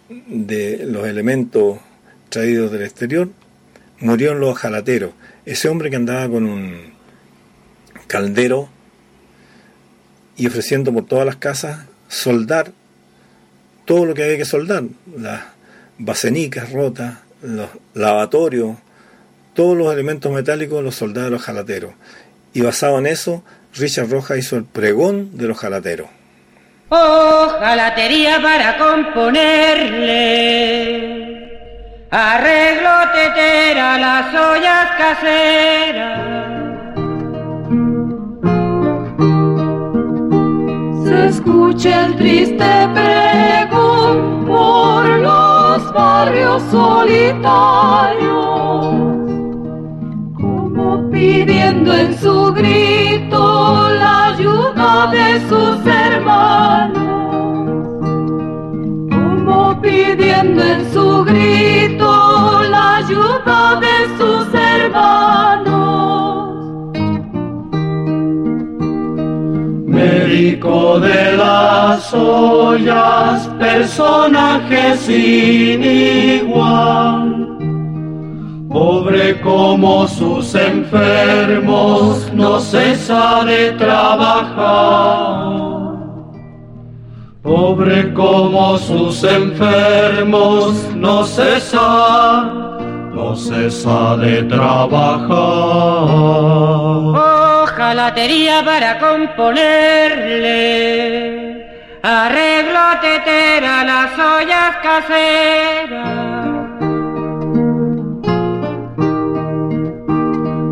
[0.09, 1.79] de los elementos
[2.29, 3.29] traídos del exterior,
[4.03, 5.13] murió en los jalateros.
[5.47, 6.93] Ese hombre que andaba con un
[8.07, 8.69] caldero
[10.37, 12.73] y ofreciendo por todas las casas soldar
[13.85, 14.85] todo lo que había que soldar,
[15.17, 15.41] las
[15.99, 18.77] bacenicas rotas, los lavatorios,
[19.55, 21.93] todos los elementos metálicos los soldaba los jalateros.
[22.53, 23.43] Y basado en eso,
[23.75, 26.09] Richard Rojas hizo el pregón de los jalateros.
[26.91, 31.12] Oh, jalatería para componerle.
[32.15, 36.21] Arreglo tetera las ollas caseras.
[41.05, 47.25] Se escucha el triste pregón por los barrios solitarios,
[50.39, 57.12] como pidiendo en su grito la ayuda de sus hermanos,
[59.83, 65.73] pidiendo en su grito la ayuda de sus hermanos.
[69.87, 75.83] Médico de las ollas, personaje sin
[76.41, 77.49] igual.
[78.69, 85.72] Pobre como sus enfermos, no cesa de trabajar.
[87.43, 92.45] Pobre como sus enfermos, no cesa,
[93.13, 95.29] no cesa de trabajar.
[97.19, 100.53] Oh, jalatería para componerle.
[102.05, 106.23] Arreglo tetera las ollas caseras.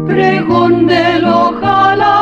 [0.06, 2.19] pregón del ojalatero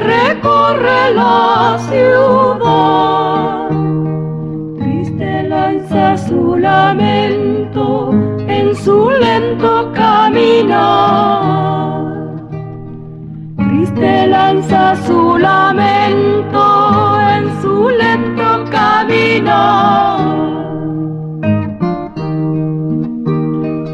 [0.00, 3.68] recorre la ciudad.
[4.78, 8.10] Triste lanza su lamento
[8.46, 11.30] en su lento caminar.
[13.56, 20.19] Triste lanza su lamento en su lento caminar.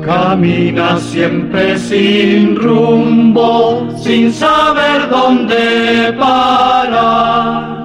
[0.06, 7.76] Camina siempre sin rumbo, sin saber dónde parar.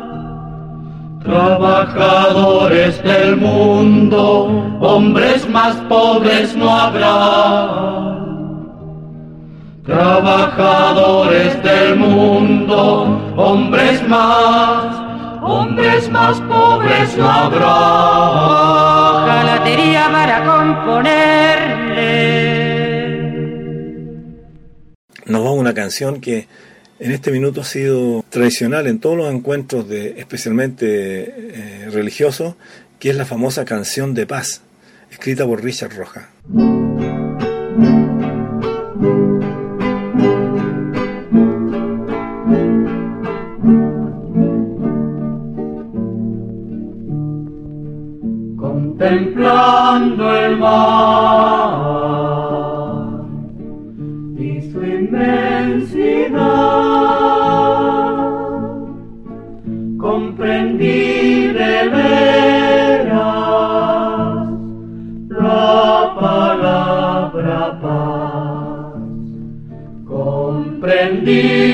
[1.24, 8.19] Trabajadores del mundo, hombres más pobres no habrá.
[9.84, 14.95] Trabajadores del mundo, hombres más,
[15.41, 17.78] hombres más pobres no habrá.
[19.26, 21.70] Jalatería para componerle.
[25.32, 26.49] Nos va una canción que
[26.99, 32.55] en este minuto ha sido tradicional en todos los encuentros de especialmente eh, religiosos,
[32.99, 34.61] que es la famosa canción de paz,
[35.09, 36.32] escrita por Richard Roja.
[48.57, 51.61] contemplando el mar
[71.12, 71.70] Comprendí de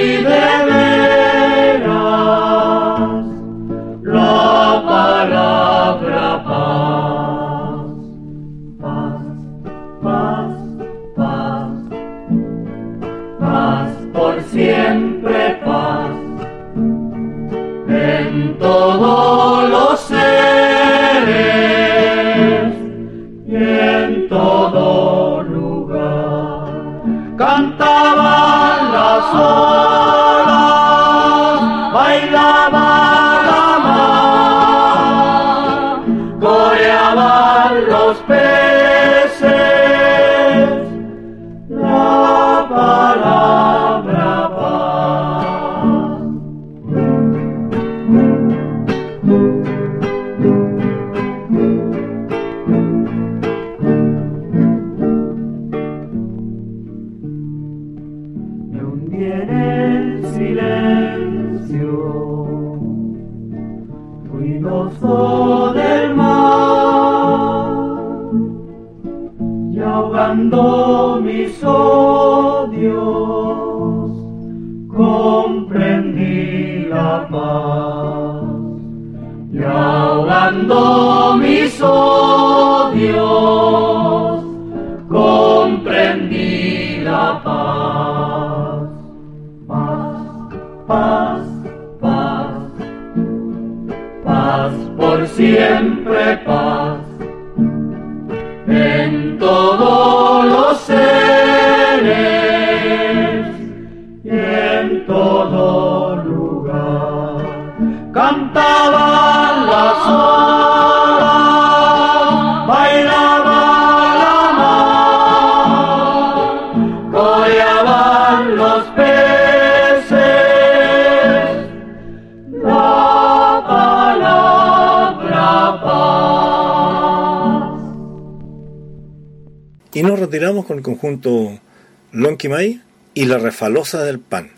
[133.27, 134.51] la refalosa del pan.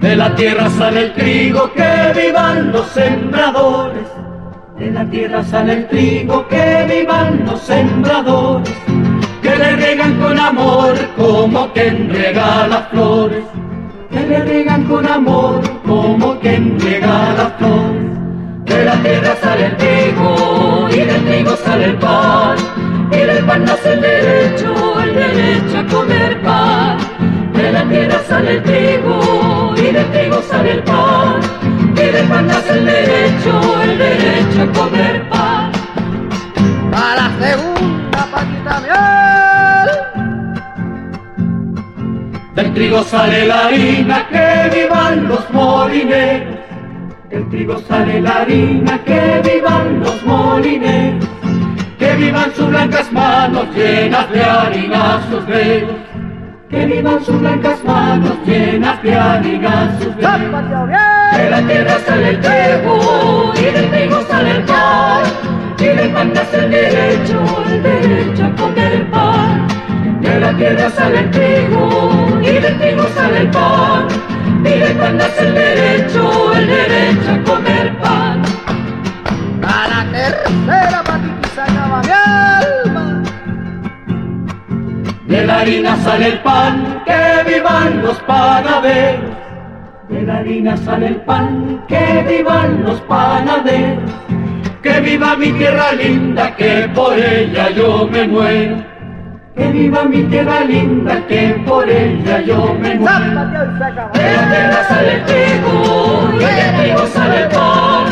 [0.00, 4.06] De la tierra sale el trigo, que vivan los sembradores.
[4.78, 8.74] De la tierra sale el trigo, que vivan los sembradores.
[9.42, 13.44] Que le riegan con amor como quien regala flores.
[42.94, 46.58] Trigo sale la harina, que vivan los molineros.
[47.28, 51.28] Del trigo sale la harina, que vivan los molineros.
[51.98, 55.96] Que vivan sus blancas manos llenas de harina sus dedos.
[56.70, 61.36] Que vivan sus blancas manos llenas de harina sus dedos.
[61.36, 66.14] De la tierra sale el trigo y del trigo sale el pan.
[66.14, 69.66] pan nace el derecho, el derecho a comer pan.
[70.20, 72.23] De la tierra sale el trigo
[72.64, 74.08] del trigo sale el pan.
[74.62, 78.42] Del pan nace el derecho, el derecho a comer pan.
[79.62, 83.22] A la tercera patita sacaba mi alma.
[85.26, 89.36] De la harina sale el pan, que vivan los panaderos.
[90.08, 94.10] De la harina sale el pan, que vivan los panaderos.
[94.82, 98.83] Que viva mi tierra linda, que por ella yo me muero.
[99.74, 103.10] Viva mi tierra linda, que por ella yo me muero.
[103.10, 108.06] De la tierra sale el trigo, y del trigo sale el pan.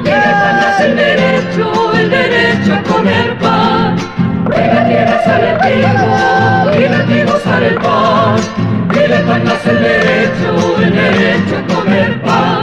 [0.00, 3.96] Y del pan nace el derecho, el derecho a comer pan.
[4.50, 6.08] De la tierra sale el trigo,
[6.74, 8.36] y del trigo sale el pan.
[8.90, 10.50] Y del pan nace el derecho,
[10.82, 12.60] el derecho a comer pan.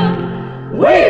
[0.73, 1.03] ¡Uy!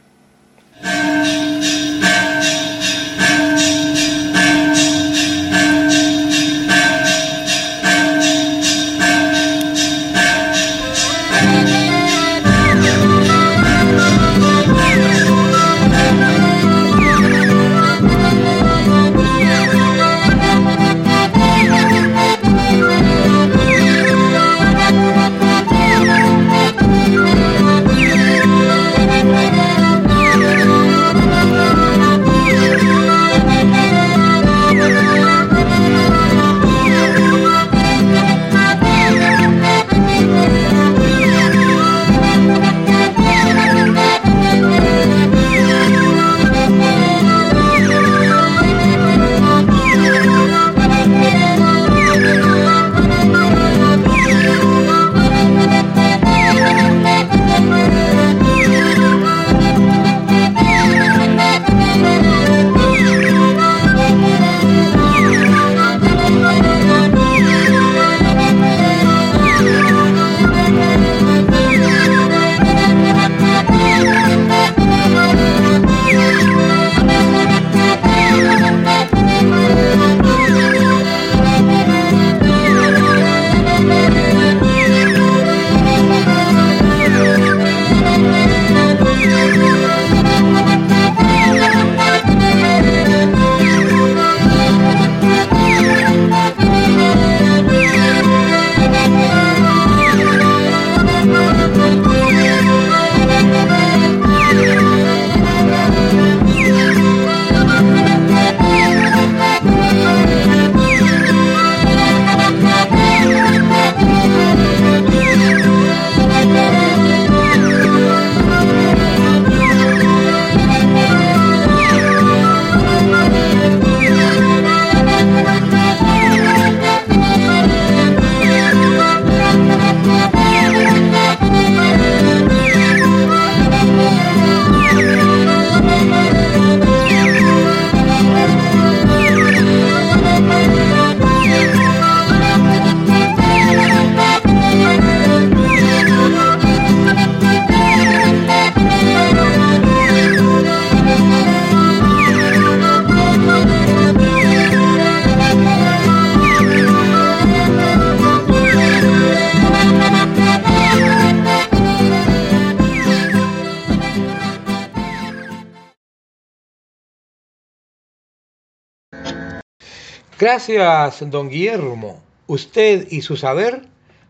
[170.45, 172.21] Gracias, don Guillermo.
[172.49, 173.87] Usted y su saber,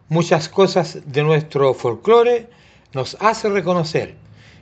[0.09, 2.47] muchas cosas de nuestro folclore
[2.93, 4.15] nos hace reconocer.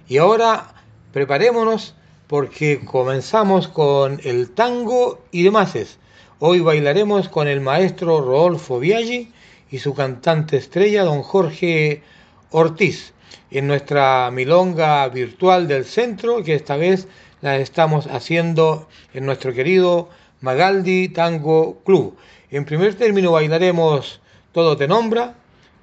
[0.08, 0.72] Y ahora
[1.12, 1.94] preparémonos
[2.26, 5.98] porque comenzamos con el tango y demás.
[6.38, 9.30] Hoy bailaremos con el maestro Rodolfo Biaggi
[9.70, 12.02] y su cantante estrella, don Jorge
[12.50, 13.12] Ortiz,
[13.50, 17.08] en nuestra milonga virtual del centro, que esta vez
[17.42, 20.08] la estamos haciendo en nuestro querido
[20.42, 22.16] Magaldi Tango Club.
[22.50, 24.20] En primer término bailaremos
[24.52, 25.34] Todo te nombra,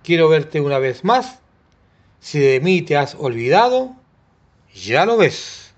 [0.03, 1.39] Quiero verte una vez más,
[2.20, 3.95] Si de mí te has olvidado,
[4.74, 5.68] ya lo ves.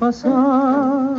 [0.00, 1.14] pasar.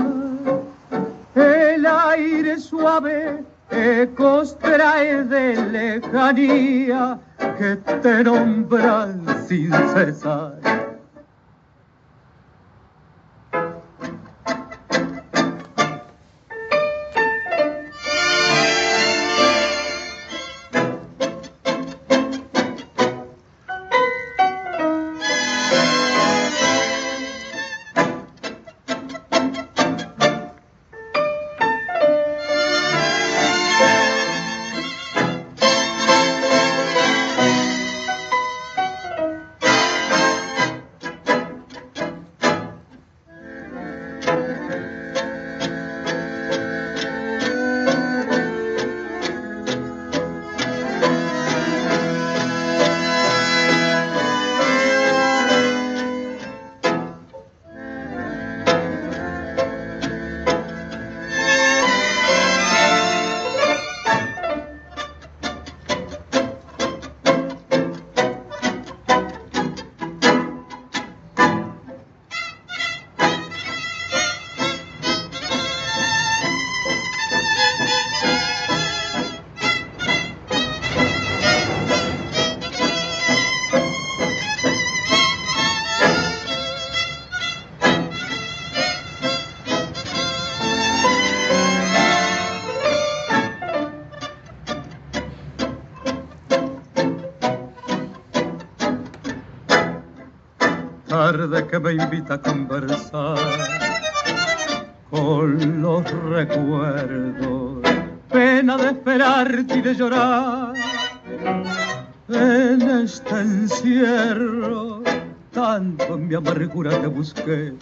[1.36, 7.20] El aire suave ecos trae de lejanía
[7.58, 10.81] que te nombran sin cesar
[117.22, 117.74] busqué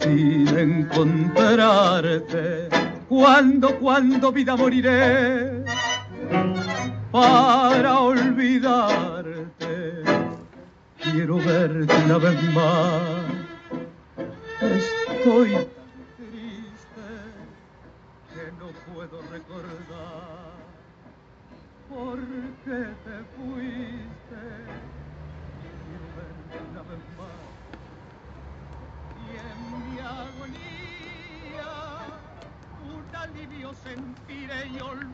[0.00, 2.68] sin encontrarte.
[3.08, 5.47] Cuando, cuando vida moriré,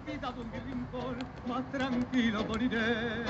[0.05, 1.17] olvidado en mi rincón,
[1.49, 3.25] más tranquilo moriré.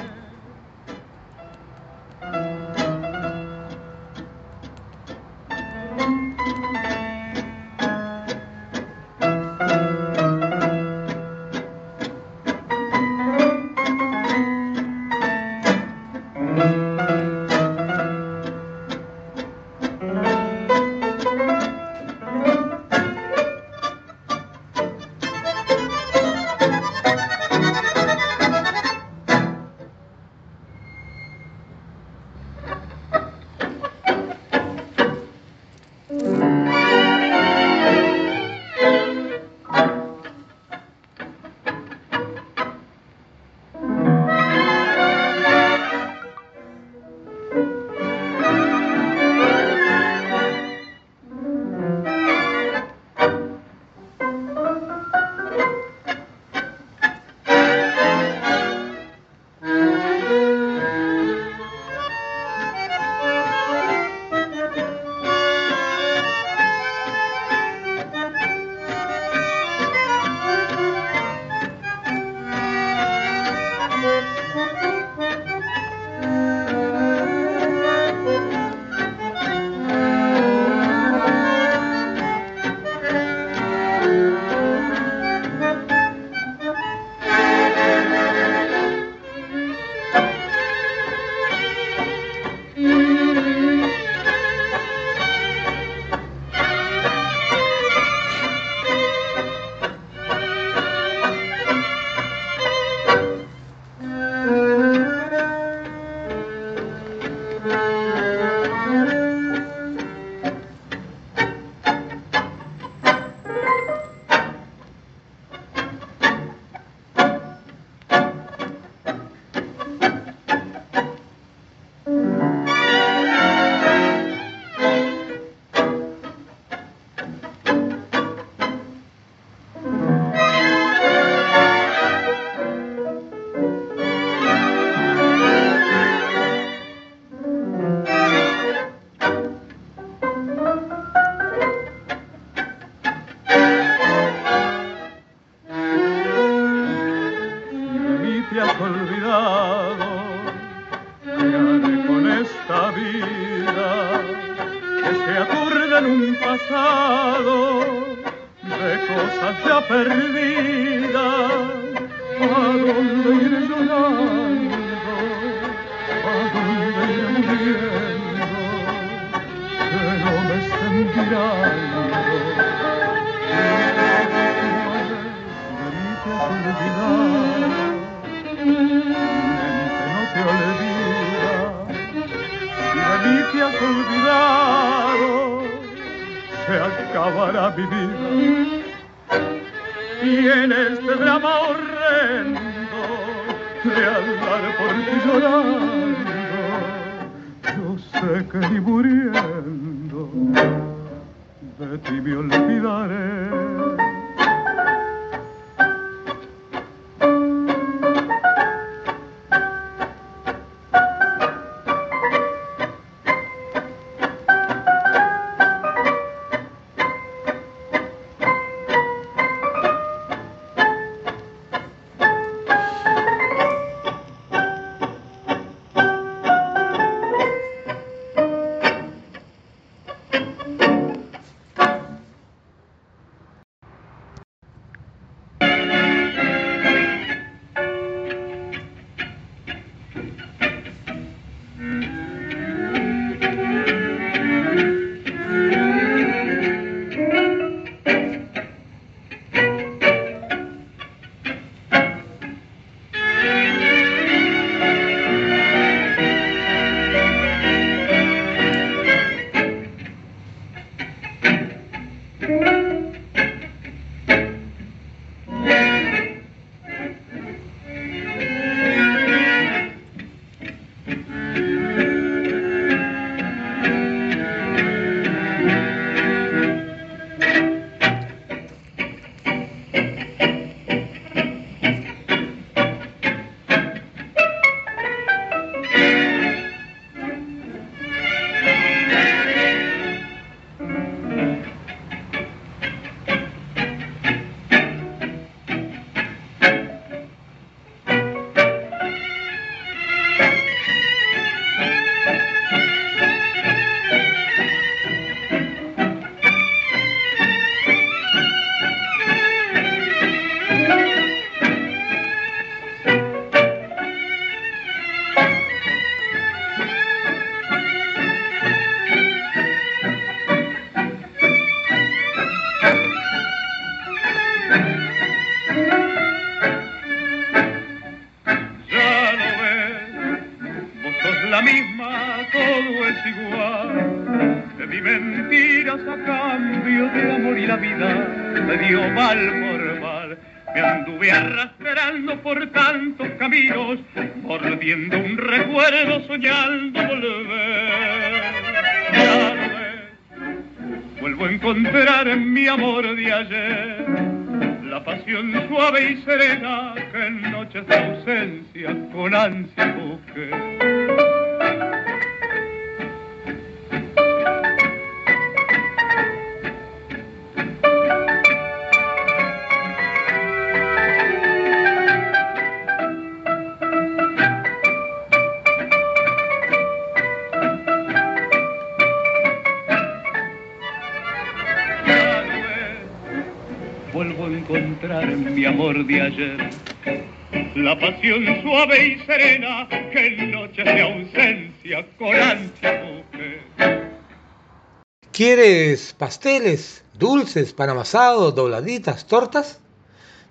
[396.24, 399.80] pasteles, dulces, pan amasado, dobladitas, tortas,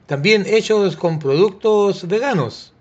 [0.05, 2.73] también hechos con productos veganos.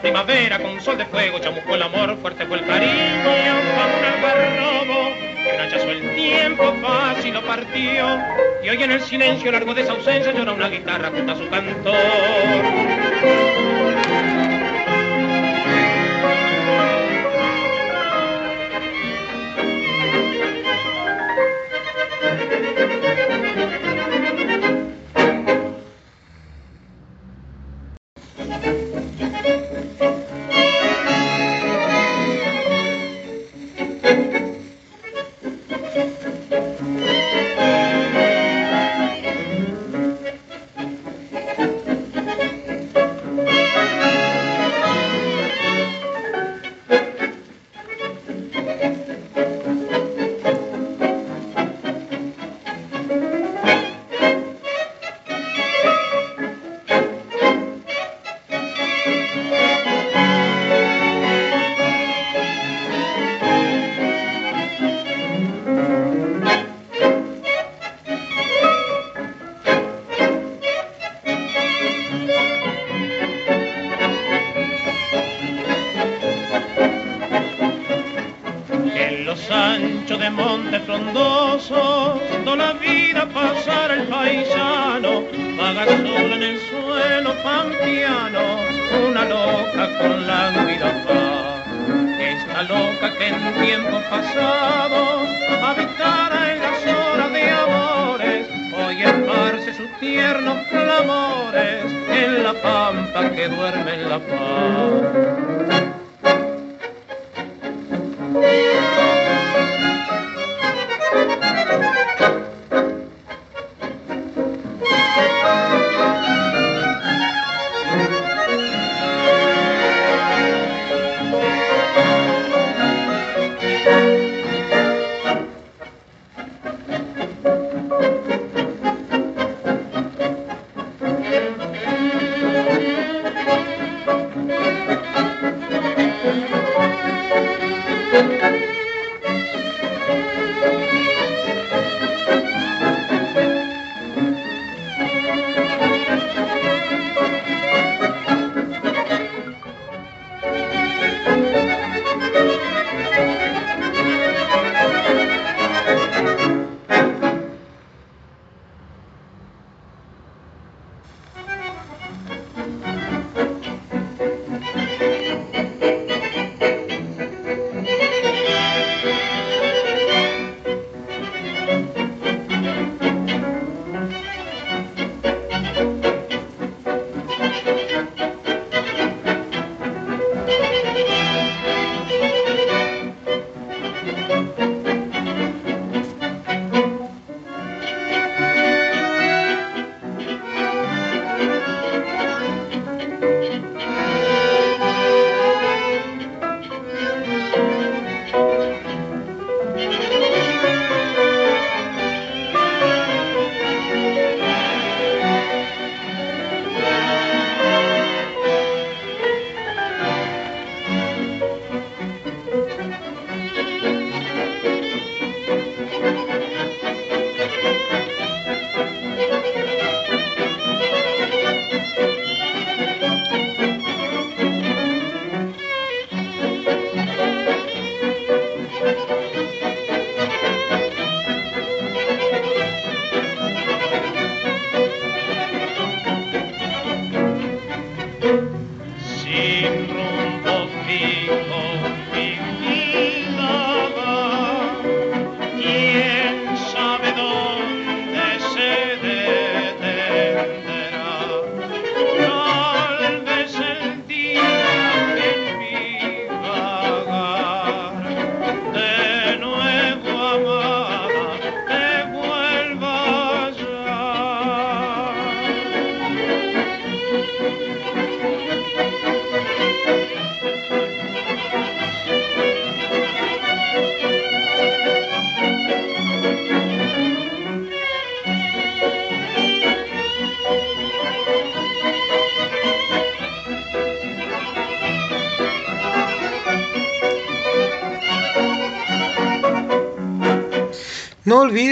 [0.03, 2.93] primavera con sol de fuego, chamuscó el amor, fuerte fue el cariño,
[3.23, 8.19] como un algarrobo, que un el tiempo fácil lo partió,
[8.65, 11.49] y hoy en el silencio largo de esa ausencia llora una guitarra junto a su
[11.49, 11.93] cantor.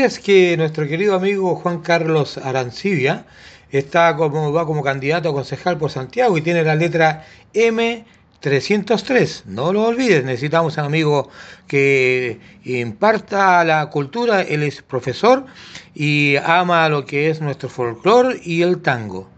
[0.04, 3.26] es que nuestro querido amigo Juan Carlos Arancibia
[3.70, 8.04] está como, va como candidato a concejal por Santiago y tiene la letra M
[8.40, 11.28] 303, no lo olvides, necesitamos un amigo
[11.66, 15.44] que imparta la cultura, él es profesor
[15.94, 19.28] y ama lo que es nuestro folclore y el tango.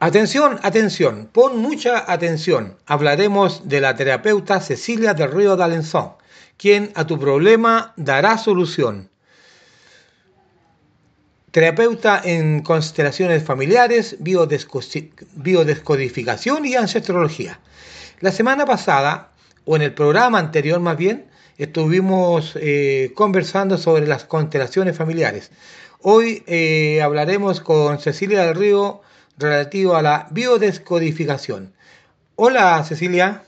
[0.00, 2.76] Atención, atención, pon mucha atención.
[2.86, 5.64] Hablaremos de la terapeuta Cecilia del Río de
[6.56, 9.10] quien a tu problema dará solución.
[11.50, 17.58] Terapeuta en constelaciones familiares, biodescodificación y ancestrología.
[18.20, 19.30] La semana pasada,
[19.64, 21.26] o en el programa anterior más bien,
[21.56, 25.50] estuvimos eh, conversando sobre las constelaciones familiares.
[26.02, 29.00] Hoy eh, hablaremos con Cecilia del Río
[29.38, 31.72] relativo a la biodescodificación.
[32.36, 33.44] Hola Cecilia.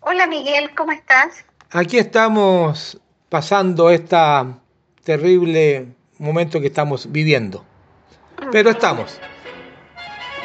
[0.00, 1.44] Hola Miguel, ¿cómo estás?
[1.72, 2.98] Aquí estamos
[3.28, 4.16] pasando este
[5.04, 5.86] terrible
[6.18, 7.64] momento que estamos viviendo.
[8.50, 9.20] Pero estamos.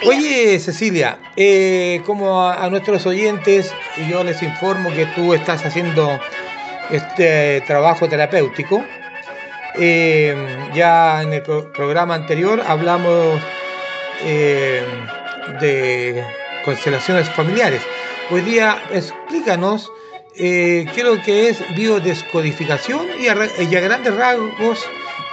[0.06, 3.74] Oye Cecilia, eh, como a, nuestros oyentes,
[4.08, 6.20] yo les informo que tú estás haciendo
[6.92, 8.86] este trabajo terapéutico.
[9.80, 10.36] Eh,
[10.76, 13.42] ya en el programa anterior hablamos
[14.24, 14.84] eh,
[15.60, 16.24] de
[16.64, 17.82] constelaciones familiares.
[18.30, 19.92] Hoy día explícanos
[20.38, 24.86] eh, lo que es biodescodificación y a, y a grandes rasgos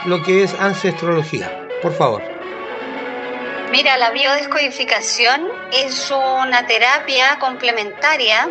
[0.07, 1.69] lo que es ancestrología.
[1.81, 2.23] Por favor.
[3.71, 8.49] Mira, la biodescodificación es una terapia complementaria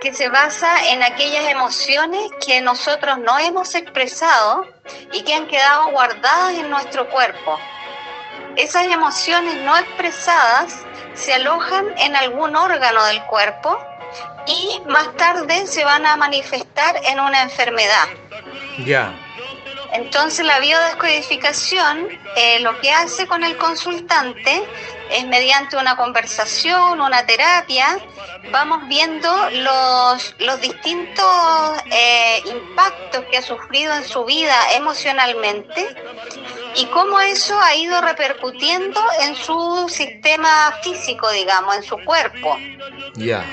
[0.00, 4.66] que se basa en aquellas emociones que nosotros no hemos expresado
[5.12, 7.58] y que han quedado guardadas en nuestro cuerpo.
[8.56, 10.84] Esas emociones no expresadas
[11.14, 13.78] se alojan en algún órgano del cuerpo
[14.46, 18.08] y más tarde se van a manifestar en una enfermedad.
[18.84, 19.14] Ya.
[19.92, 24.62] Entonces la biodescodificación eh, lo que hace con el consultante
[25.10, 27.98] es mediante una conversación, una terapia,
[28.52, 35.88] vamos viendo los, los distintos eh, impactos que ha sufrido en su vida emocionalmente
[36.76, 42.56] y cómo eso ha ido repercutiendo en su sistema físico, digamos, en su cuerpo.
[43.14, 43.44] Ya.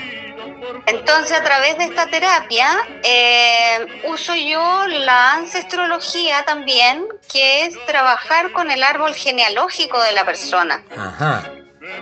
[0.86, 2.68] Entonces, a través de esta terapia,
[3.02, 10.24] eh, uso yo la ancestrología también, que es trabajar con el árbol genealógico de la
[10.24, 10.82] persona.
[10.96, 11.50] Ajá.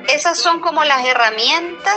[0.09, 1.97] Esas son como las herramientas.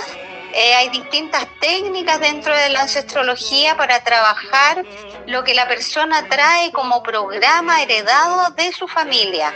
[0.54, 4.84] Eh, hay distintas técnicas dentro de la ancestrología para trabajar
[5.28, 9.54] lo que la persona trae como programa heredado de su familia.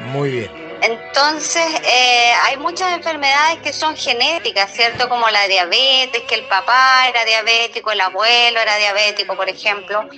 [0.00, 0.69] Muy bien.
[0.82, 5.08] Entonces, eh, hay muchas enfermedades que son genéticas, ¿cierto?
[5.08, 10.08] Como la diabetes, que el papá era diabético, el abuelo era diabético, por ejemplo.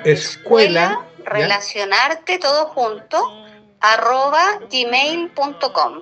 [0.03, 3.46] Escuela relacionarte todo junto
[3.81, 6.01] arroba gmail.com.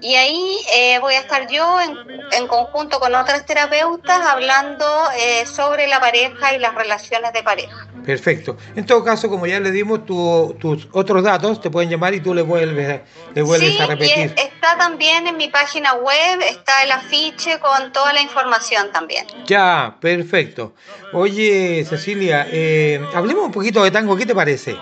[0.00, 1.96] Y ahí eh, voy a estar yo en,
[2.32, 4.84] en, conjunto con otras terapeutas hablando
[5.16, 7.86] eh, sobre la pareja y las relaciones de pareja.
[8.04, 8.56] Perfecto.
[8.74, 12.20] En todo caso, como ya le dimos tu, tus otros datos, te pueden llamar y
[12.20, 13.02] tú le vuelves,
[13.32, 14.34] le vuelves sí, a repetir.
[14.36, 19.24] Y está también en mi página web, está el afiche con toda la información también.
[19.46, 20.74] Ya, perfecto.
[21.12, 24.76] Oye, Cecilia, eh, hablemos un poquito de tango, ¿qué te parece?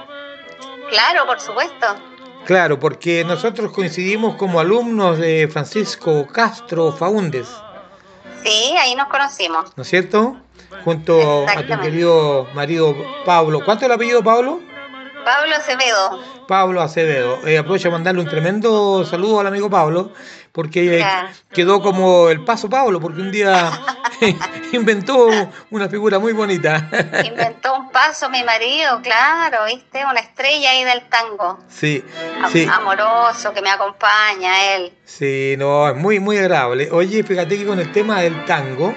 [0.88, 2.09] Claro, por supuesto.
[2.44, 7.48] Claro, porque nosotros coincidimos como alumnos de Francisco Castro Faúndez.
[8.42, 9.70] Sí, ahí nos conocimos.
[9.76, 10.36] ¿No es cierto?
[10.84, 13.60] Junto a tu querido marido Pablo.
[13.64, 14.60] ¿Cuánto es el apellido Pablo?
[15.24, 16.22] Pablo Acevedo.
[16.48, 17.46] Pablo Acevedo.
[17.46, 20.12] Eh, aprovecho a mandarle un tremendo saludo al amigo Pablo,
[20.52, 21.28] porque Claro.
[21.52, 23.70] quedó como el paso Pablo, porque un día
[24.72, 25.28] inventó
[25.70, 26.88] una figura muy bonita.
[27.24, 30.04] Inventó un paso mi marido, claro, ¿viste?
[30.04, 31.58] Una estrella ahí del tango.
[31.68, 32.04] sí,
[32.42, 32.66] Am- sí.
[32.70, 34.92] Amoroso, que me acompaña él.
[35.04, 36.88] Sí, no, es muy, muy agradable.
[36.92, 38.94] Oye, fíjate que con el tema del tango,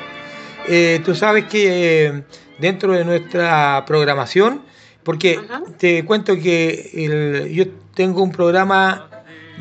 [0.67, 2.23] eh, tú sabes que eh,
[2.57, 4.65] dentro de nuestra programación,
[5.03, 5.39] porque
[5.77, 7.65] te cuento que el- yo
[7.95, 9.09] tengo un programa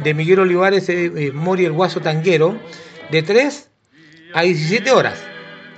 [0.02, 2.58] de Miguel Olivares, eh, eh, Mori el Guaso Tanguero,
[3.10, 3.68] de 3
[4.34, 5.22] a 17 horas,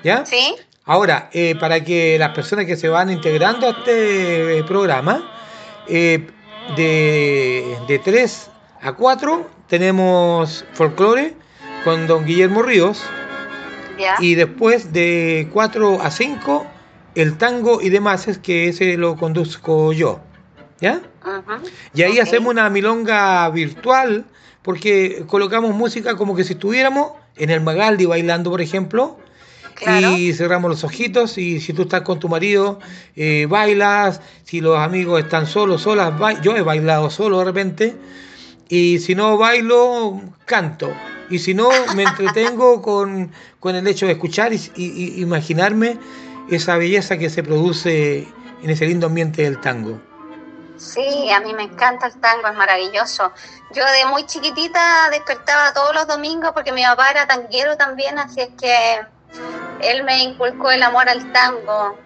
[0.05, 0.25] ¿ya?
[0.25, 0.55] Sí.
[0.85, 5.31] Ahora, eh, para que las personas que se van integrando a este eh, programa,
[5.89, 6.27] eh,
[6.77, 8.51] de, de 3
[8.83, 11.35] a 4 tenemos folclore
[11.85, 13.03] con don Guillermo Ríos
[13.99, 14.17] Ya.
[14.21, 16.67] y después de 4 a 5
[17.15, 20.21] el tango y demás es que ese lo conduzco yo.
[20.81, 21.01] ¿Ya?
[21.95, 24.25] Y ahí hacemos una milonga virtual
[24.63, 29.19] porque colocamos música como que si estuviéramos en el Magaldi bailando, por ejemplo,
[30.09, 32.79] y cerramos los ojitos y si tú estás con tu marido,
[33.17, 36.13] eh, bailas, si los amigos están solos, solas,
[36.43, 37.97] yo he bailado solo de repente,
[38.69, 40.93] y si no bailo, canto.
[41.31, 43.31] Y si no, me entretengo con,
[43.61, 45.99] con el hecho de escuchar y, y- y imaginarme
[46.51, 48.29] esa belleza que se produce
[48.63, 50.01] en ese lindo ambiente del tango.
[50.77, 53.33] Sí, a mí me encanta el tango, es maravilloso.
[53.75, 58.41] Yo de muy chiquitita despertaba todos los domingos porque mi papá era tanguero también, así
[58.41, 59.01] es que
[59.81, 61.97] él me inculcó el amor al tango.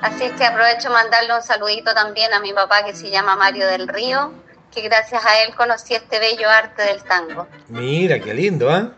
[0.00, 3.66] Así es que aprovecho mandarle un saludito también a mi papá que se llama Mario
[3.66, 4.32] del Río,
[4.72, 7.48] que gracias a él conocí este bello arte del tango.
[7.68, 8.92] Mira, qué lindo, ¿ah?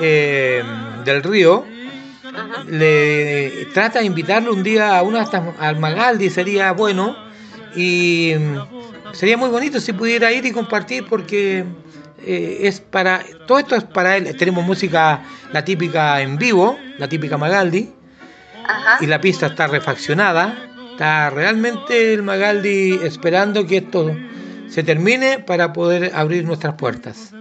[0.00, 0.62] eh,
[1.04, 1.64] del Río,
[2.66, 7.16] le trata de invitarlo un día a una hasta al Magaldi, sería bueno,
[7.74, 11.64] y mm, sería muy bonito si pudiera ir y compartir porque
[12.24, 15.22] eh, es para, todo esto es para él, tenemos música,
[15.52, 17.92] la típica en vivo, la típica Magaldi,
[19.00, 20.66] y la pista está refaccionada.
[20.92, 24.14] Está realmente el Magaldi esperando que esto
[24.70, 27.32] se termine para poder abrir nuestras puertas.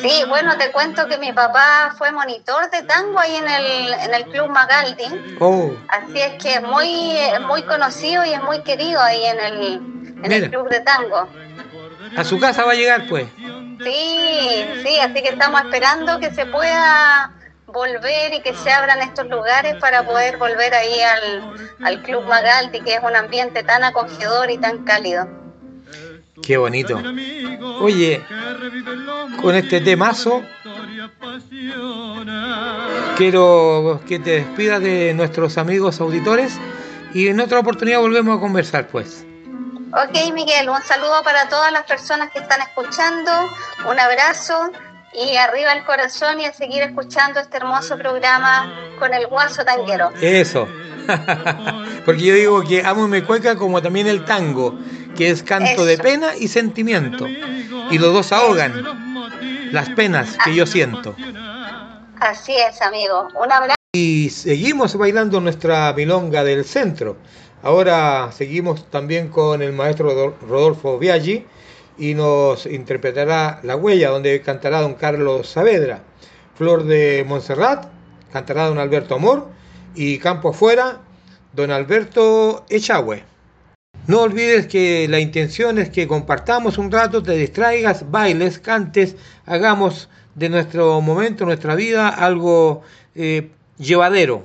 [0.00, 4.14] sí, bueno, te cuento que mi papá fue monitor de tango ahí en el, en
[4.14, 5.36] el Club Magaldi.
[5.40, 7.16] Oh, Así es que es muy,
[7.46, 10.36] muy conocido y es muy querido ahí en el, en Mira.
[10.36, 11.28] el club de tango.
[12.16, 13.26] a su casa va a llegar pues.
[13.82, 17.32] Sí, sí, así que estamos esperando que se pueda
[17.66, 21.54] volver y que se abran estos lugares para poder volver ahí al,
[21.84, 25.28] al Club Magaldi, que es un ambiente tan acogedor y tan cálido.
[26.42, 27.00] Qué bonito.
[27.80, 28.24] Oye,
[29.40, 30.42] con este temazo
[33.16, 36.58] quiero que te despidas de nuestros amigos auditores
[37.14, 39.24] y en otra oportunidad volvemos a conversar pues.
[39.90, 43.30] Ok, Miguel, un saludo para todas las personas que están escuchando,
[43.90, 44.70] un abrazo
[45.14, 50.10] y arriba el corazón y a seguir escuchando este hermoso programa con el guaso tanguero.
[50.20, 50.68] Eso.
[52.04, 54.78] Porque yo digo que amo y me cueca como también el tango,
[55.18, 57.26] que es canto de pena y sentimiento.
[57.90, 58.84] Y los dos ahogan
[59.72, 61.16] las penas que yo siento.
[62.20, 63.28] Así es, amigo.
[63.34, 63.74] Un abrazo.
[63.92, 67.16] Y seguimos bailando nuestra milonga del centro.
[67.64, 71.44] Ahora seguimos también con el maestro Rodol- Rodolfo Biaggi
[71.98, 76.02] y nos interpretará La Huella, donde cantará don Carlos Saavedra.
[76.54, 77.86] Flor de Montserrat,
[78.32, 79.48] cantará don Alberto Amor
[79.96, 81.00] y Campo Afuera,
[81.52, 83.24] don Alberto Echagüe.
[84.08, 90.08] No olvides que la intención es que compartamos un rato, te distraigas, bailes, cantes, hagamos
[90.34, 92.80] de nuestro momento, nuestra vida, algo
[93.14, 94.44] eh, llevadero.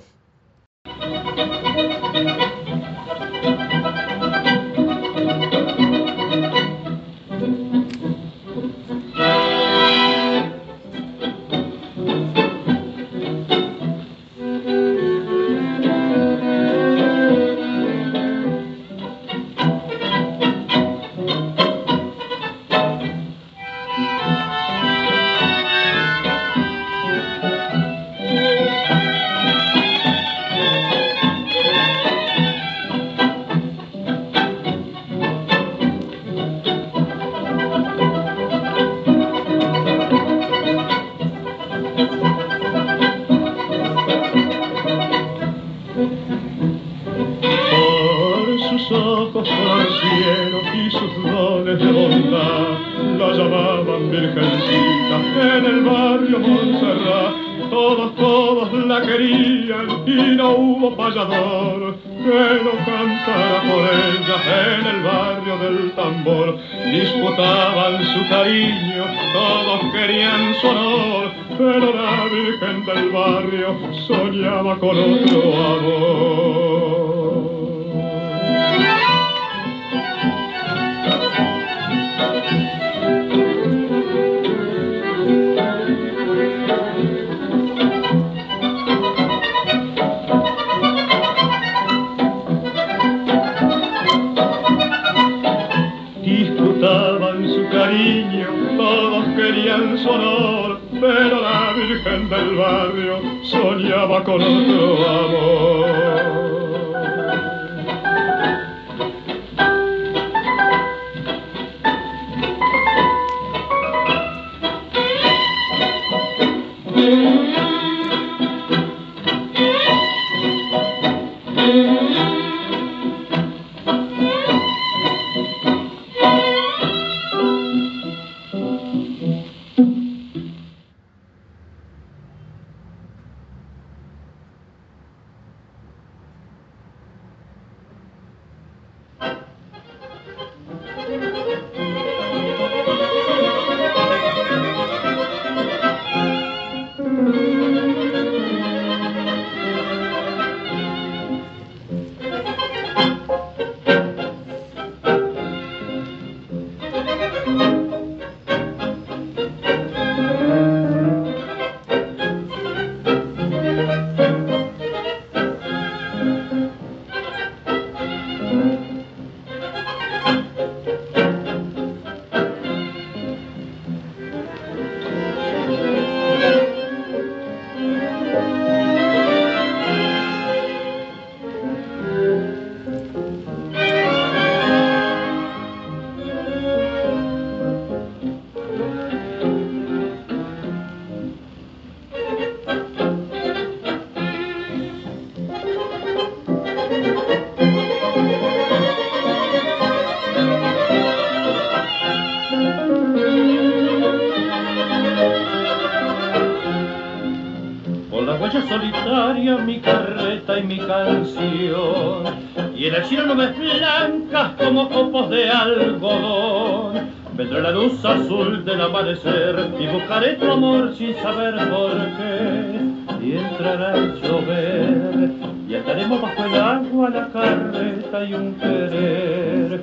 [219.80, 223.26] Y buscaré tu amor sin saber por qué.
[223.26, 225.32] Y entrará el llover
[225.70, 229.82] y estaremos bajo el agua la carreta y un querer.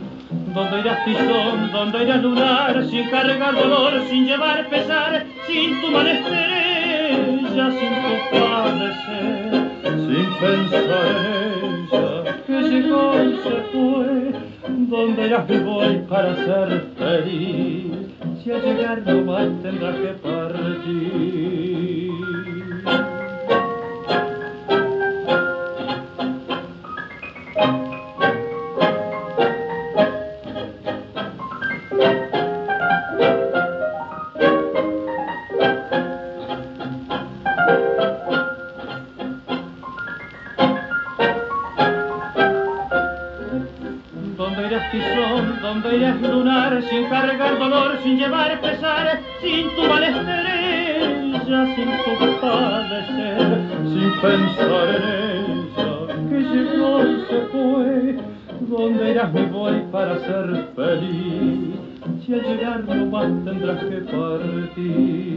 [0.55, 6.07] Donde irás tizón, donde irás lunar, sin cargar dolor, sin llevar pesar, sin tu mal
[6.07, 9.71] estrella, sin tu padecer,
[10.07, 11.50] sin pensar
[12.71, 14.33] y se fue.
[14.89, 18.11] Donde irás vivo voy para ser feliz
[18.43, 21.70] si al llegar no más tendrás que partir.
[48.21, 53.39] llevar pesar, sin tu malesperencia, sin tu padecer,
[53.93, 55.91] sin pensar en ella,
[56.29, 58.19] que llegó y se fue,
[58.69, 61.77] donde irás me voy para ser feliz,
[62.27, 65.30] si al llegar no más tendrás que partir.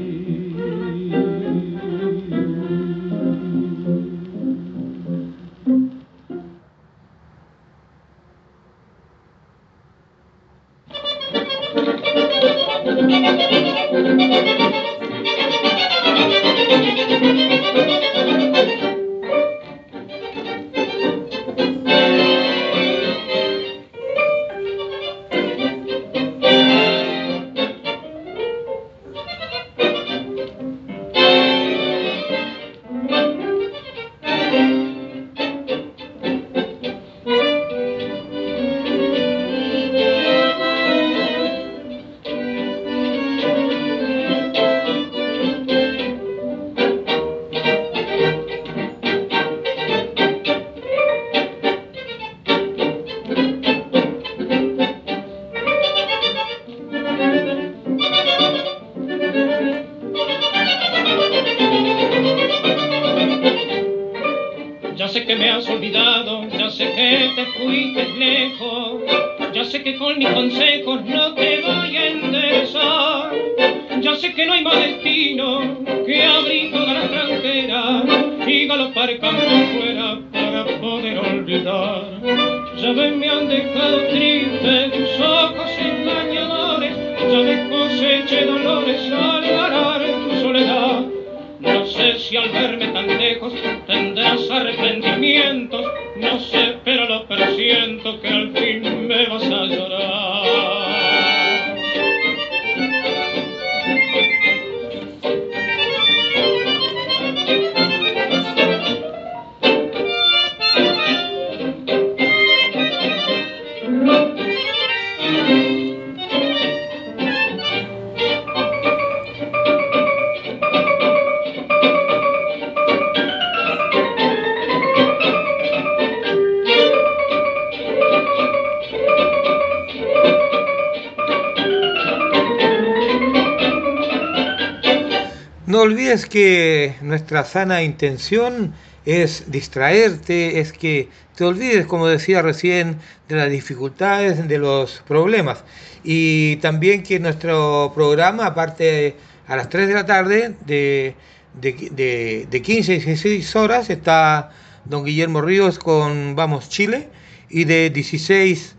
[137.24, 138.74] Nuestra sana intención
[139.06, 142.98] es distraerte, es que te olvides, como decía recién,
[143.30, 145.64] de las dificultades, de los problemas.
[146.04, 149.16] Y también que nuestro programa, aparte
[149.48, 151.16] a las 3 de la tarde, de,
[151.62, 154.52] de, de, de 15 a 16 horas, está
[154.84, 157.08] don Guillermo Ríos con Vamos Chile,
[157.50, 158.76] y de 16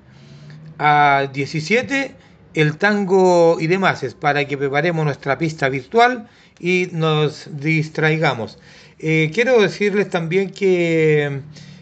[0.79, 2.15] a 17
[2.53, 6.29] el tango y demás, es para que preparemos nuestra pista virtual
[6.61, 8.59] y nos distraigamos.
[8.99, 11.41] Eh, quiero decirles también que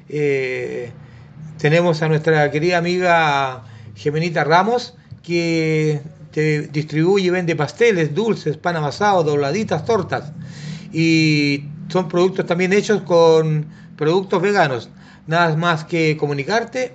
[0.08, 0.90] eh,
[1.58, 6.00] tenemos a nuestra querida amiga Gemenita Ramos, que
[6.32, 10.32] te distribuye y vende pasteles, dulces, pan amasado, dobladitas, tortas.
[10.92, 13.66] Y son productos también hechos con
[13.96, 14.90] productos veganos.
[15.26, 16.94] Nada más que comunicarte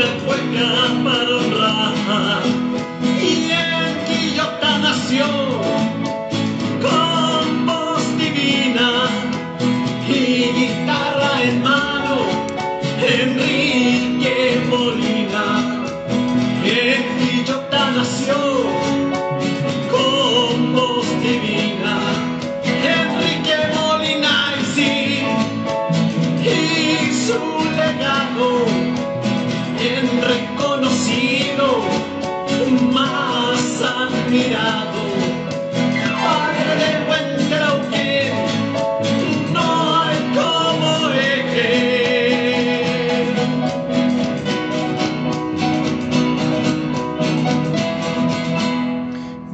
[0.00, 2.69] una cueca para honrar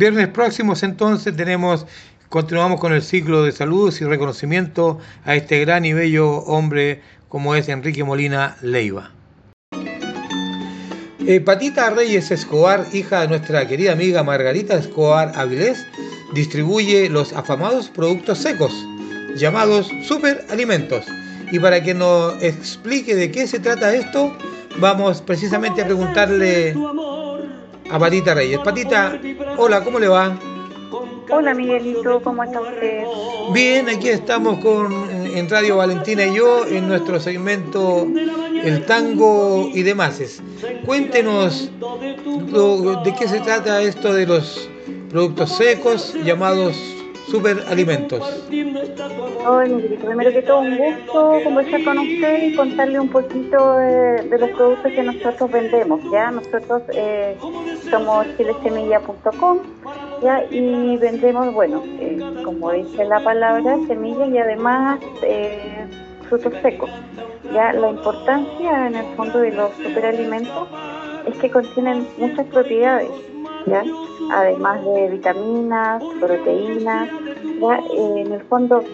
[0.06, 1.84] Viernes próximos entonces tenemos,
[2.28, 7.56] continuamos con el ciclo de saludos y reconocimiento a este gran y bello hombre como
[7.56, 9.10] es Enrique Molina Leiva.
[11.26, 15.84] Eh, Patita Reyes Escobar, hija de nuestra querida amiga Margarita Escobar Avilés,
[16.34, 18.72] distribuye los afamados productos secos
[19.34, 21.04] llamados superalimentos
[21.50, 24.32] Y para que nos explique de qué se trata esto,
[24.78, 26.76] vamos precisamente a preguntarle
[27.90, 28.58] a Patita Reyes.
[28.60, 29.18] Patita,
[29.56, 30.36] hola, ¿cómo le va?
[31.28, 33.02] Hola Miguelito, ¿cómo está usted?
[33.52, 38.06] Bien, aquí estamos con en Radio Valentina y yo en nuestro segmento
[38.62, 40.20] El Tango y demás.
[40.84, 41.68] Cuéntenos
[42.48, 44.68] lo- de qué se trata esto de los
[45.10, 46.76] productos secos llamados
[47.26, 48.44] superalimentos.
[49.46, 54.50] Hola primero que todo un gusto conversar con usted y contarle un poquito de, los
[54.50, 56.00] productos que nosotros vendemos.
[56.10, 57.36] Ya nosotros eh,
[57.90, 59.58] somos chilesemilla.com
[60.50, 65.86] y vendemos, bueno, eh, como dice la palabra, semillas y además eh,
[66.28, 66.90] frutos secos.
[67.52, 70.68] Ya la importancia en el fondo de los superalimentos
[71.26, 73.10] es que contienen muchas propiedades,
[73.66, 73.84] ¿ya?
[74.28, 77.10] Además de vitaminas, proteínas,
[77.56, 77.76] ¿ya?
[77.90, 78.84] Eh, en el fondo,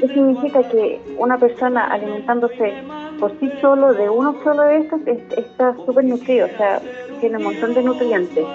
[0.00, 2.74] ¿qué significa que una persona alimentándose
[3.18, 6.82] por sí solo de uno solo de estos es- está súper nutrido, o sea,
[7.20, 8.46] tiene un montón de nutrientes.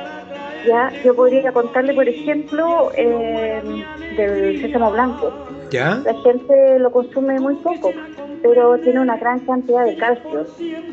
[0.65, 3.61] Ya, yo podría contarle, por ejemplo, eh,
[4.09, 5.33] del sésamo blanco.
[5.69, 6.01] ¿Ya?
[6.05, 7.93] La gente lo consume muy poco,
[8.43, 10.45] pero tiene una gran cantidad de calcio,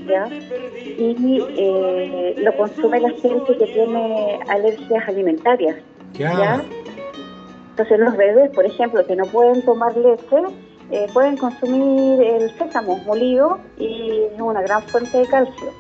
[0.07, 0.29] ¿ya?
[0.29, 5.77] Y eh, lo consume la gente que tiene alergias alimentarias,
[6.15, 6.63] Ya.
[7.71, 10.37] Entonces los bebés, por ejemplo, que no pueden tomar leche,
[10.91, 15.73] eh, pueden consumir el sésamo molido y es una gran fuente de calcio.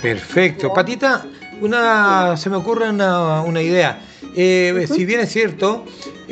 [0.00, 0.72] Perfecto.
[0.72, 1.22] Patita,
[1.60, 4.00] una, se me ocurre una, una idea.
[4.36, 5.84] Eh, Si bien es cierto,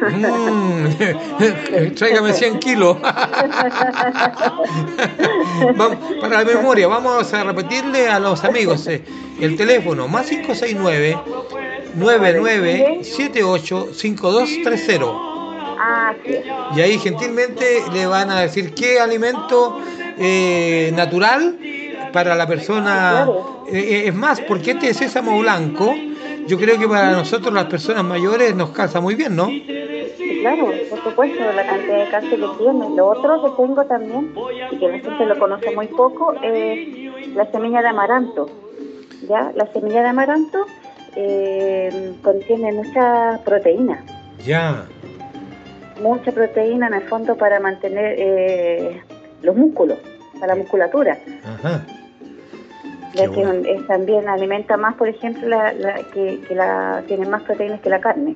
[0.08, 0.88] Mm,
[1.96, 2.98] Tráigame 100 kilos.
[5.76, 9.04] Vamos, para la memoria, vamos a repetirle a los amigos eh,
[9.38, 11.26] el teléfono más 569
[11.94, 15.06] 9978 5230.
[15.76, 16.46] Así es.
[16.70, 19.78] Y ahí gentilmente le van a decir qué alimento
[20.18, 21.60] eh, natural
[22.12, 23.34] para la persona.
[23.66, 26.06] eh, es más, porque este sésamo blanco,
[26.46, 29.62] yo creo que para nosotros las personas mayores nos calza muy bien, ¿no?
[30.42, 32.90] Claro, por supuesto, la cantidad de calcio que tiene.
[32.96, 34.34] Lo otro que tengo también,
[34.72, 38.50] y que la gente lo conoce muy poco, es la semilla de amaranto.
[39.28, 39.52] ¿Ya?
[39.56, 40.66] La semilla de amaranto
[41.16, 44.04] eh, contiene mucha proteína,
[44.44, 44.86] Ya.
[46.02, 49.02] mucha proteína en el fondo para mantener eh,
[49.44, 50.00] los músculos,
[50.40, 51.20] para la musculatura.
[51.46, 51.86] Ajá.
[53.14, 53.42] Ya que
[53.76, 57.90] es también alimenta más, por ejemplo, la, la- que, que la, tiene más proteínas que
[57.90, 58.36] la carne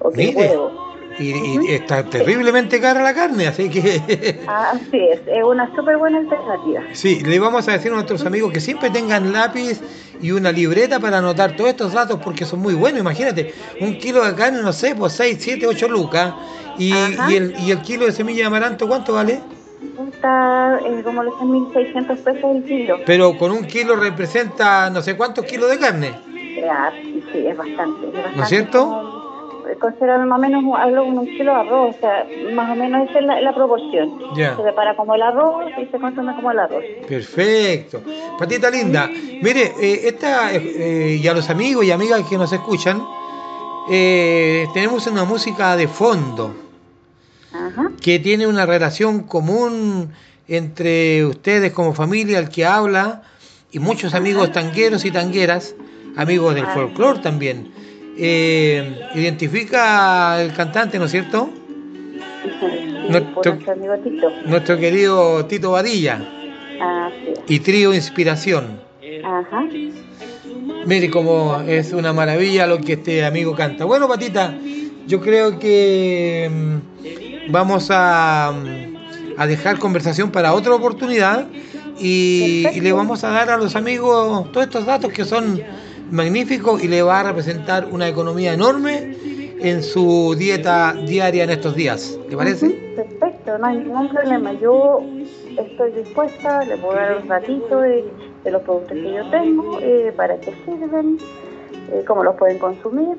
[0.00, 0.95] o que el huevo.
[1.18, 1.32] Y,
[1.66, 6.84] y está terriblemente cara la carne, así que Así es, es una súper buena alternativa.
[6.92, 9.82] sí, le vamos a decir a nuestros amigos que siempre tengan lápiz
[10.20, 13.00] y una libreta para anotar todos estos datos porque son muy buenos.
[13.00, 16.34] Imagínate, un kilo de carne, no sé, pues 6, 7, 8 lucas.
[16.78, 16.92] Y,
[17.30, 19.40] y el, y el kilo de semilla de amaranto, ¿cuánto vale?
[20.08, 23.00] Está eh, como los 1.600 pesos el kilo.
[23.06, 26.14] Pero con un kilo representa no sé cuántos kilos de carne,
[26.70, 26.92] Ah,
[27.32, 28.06] sí, es bastante.
[28.06, 28.84] Es bastante ¿no es cierto?
[28.86, 29.25] como-
[29.80, 33.08] considerando más o menos hablo de un kilo de arroz, o sea, más o menos
[33.08, 34.18] esa es la, la proporción.
[34.34, 34.56] Ya.
[34.56, 36.84] Se prepara como el arroz y se consume como el arroz.
[37.08, 38.02] Perfecto.
[38.38, 43.02] Patita linda, mire, eh, esta, eh, y a los amigos y amigas que nos escuchan,
[43.88, 46.54] eh, tenemos una música de fondo
[48.00, 50.12] que tiene una relación común
[50.48, 53.22] entre ustedes como familia, el que habla,
[53.72, 55.74] y muchos amigos tangueros y tangueras,
[56.16, 57.72] amigos del folclore también.
[58.18, 61.50] Eh, identifica el cantante, ¿no es cierto?
[63.08, 64.30] Nuestro, nuestro amigo Tito.
[64.46, 66.20] nuestro querido Tito Vadilla
[66.80, 67.38] es.
[67.46, 68.80] y Trío Inspiración.
[69.24, 69.64] Ajá.
[70.86, 73.84] Mire cómo es una maravilla lo que este amigo canta.
[73.84, 74.54] Bueno, Patita,
[75.06, 78.96] yo creo que mm, vamos a, mm,
[79.36, 81.46] a dejar conversación para otra oportunidad
[81.98, 85.60] y, y le vamos a dar a los amigos todos estos datos que son
[86.10, 89.16] magníficos y le va a representar una economía enorme
[89.60, 92.18] en su dieta diaria en estos días.
[92.28, 92.68] ¿Le parece?
[92.94, 94.52] Perfecto, no hay ningún problema.
[94.60, 95.00] Yo
[95.56, 98.04] estoy dispuesta, le puedo dar un ratito de,
[98.44, 101.18] de los productos que yo tengo, eh, para qué sirven,
[101.92, 103.16] eh, cómo los pueden consumir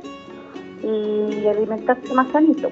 [0.84, 2.70] y alimentarse más sanito.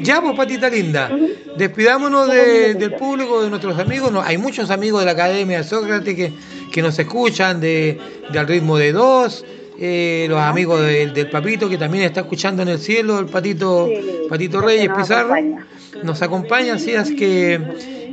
[0.00, 1.08] Ya, pues, Patita linda,
[1.56, 4.10] despidámonos de- del público, de nuestros amigos.
[4.10, 6.32] No, hay muchos amigos de la Academia de Sócrates que,
[6.76, 7.98] que nos escuchan de,
[8.30, 9.42] de Al ritmo de dos.
[9.78, 13.88] eh, los amigos del, del Papito que también está escuchando en el cielo, el Patito,
[14.28, 15.66] Patito Reyes nos Pizarro, acompaña.
[16.02, 17.58] nos acompaña, así es que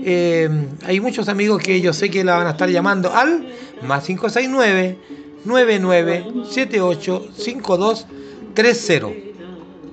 [0.05, 0.49] eh,
[0.85, 3.45] hay muchos amigos que yo sé que la van a estar llamando al
[3.85, 4.97] más 569
[5.43, 9.09] 9978 5230.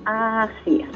[0.05, 0.87] Así es.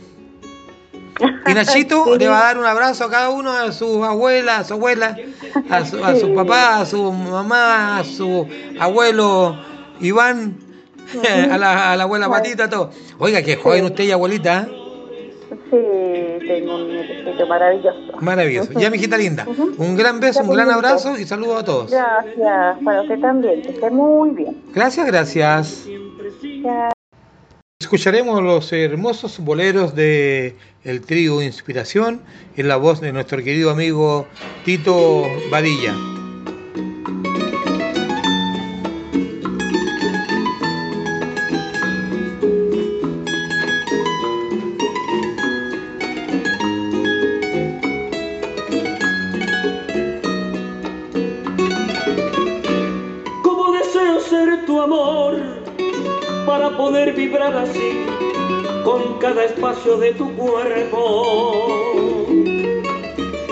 [1.46, 4.64] Y Nachito le va a dar un abrazo a cada uno, a sus abuelas, a
[4.64, 5.16] su abuela,
[5.70, 8.46] a su, a su papá, a su mamá, a su
[8.78, 9.56] abuelo
[10.00, 10.56] Iván,
[11.50, 12.90] a la, a la abuela Patita, todo.
[13.18, 14.82] Oiga, que joven usted y abuelita, ¿eh?
[15.70, 18.12] Sí, tengo un nietecito maravilloso.
[18.20, 18.72] maravilloso.
[18.72, 19.46] Ya, mi hijita linda,
[19.78, 21.90] un gran beso, un gran abrazo y saludos a todos.
[21.90, 24.62] Gracias, para usted también, que esté muy bien.
[24.72, 25.86] Gracias, gracias.
[26.62, 26.90] Ya.
[27.86, 32.20] Escucharemos los hermosos boleros de el trío Inspiración
[32.56, 34.26] en la voz de nuestro querido amigo
[34.64, 35.22] Tito
[35.52, 36.15] Vadilla.
[59.94, 61.68] De tu cuerpo.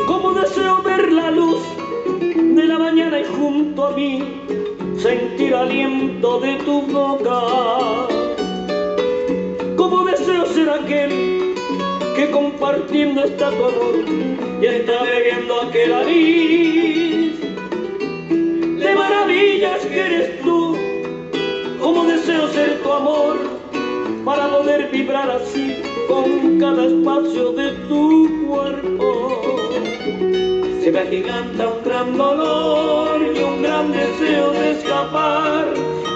[0.05, 1.63] Como deseo ver la luz
[2.35, 4.43] de la mañana y junto a mí
[4.99, 7.41] sentir aliento de tu boca.
[9.77, 11.55] Como deseo ser aquel
[12.17, 13.95] que compartiendo está tu amor
[14.61, 17.41] y está bebiendo aquel anís
[18.81, 20.77] de maravillas que eres tú.
[21.81, 23.39] Como deseo ser tu amor
[24.25, 25.44] para poder vibrar así
[26.15, 29.41] con cada espacio de tu cuerpo.
[30.83, 35.65] Se me agiganta un gran dolor y un gran deseo de escapar,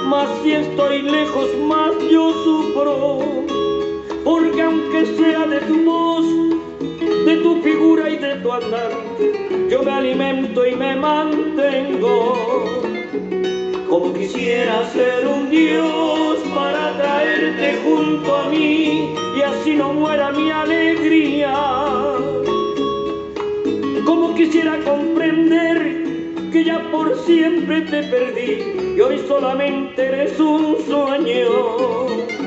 [0.06, 3.18] mas si estoy lejos más yo sufro,
[4.24, 6.26] porque aunque sea de tu voz,
[7.26, 8.92] de tu figura y de tu andar,
[9.70, 12.34] yo me alimento y me mantengo.
[13.88, 16.37] Como quisiera ser un Dios
[17.84, 21.54] junto a mí y así no muera mi alegría.
[24.04, 26.04] Como quisiera comprender
[26.52, 32.37] que ya por siempre te perdí y hoy solamente eres un sueño.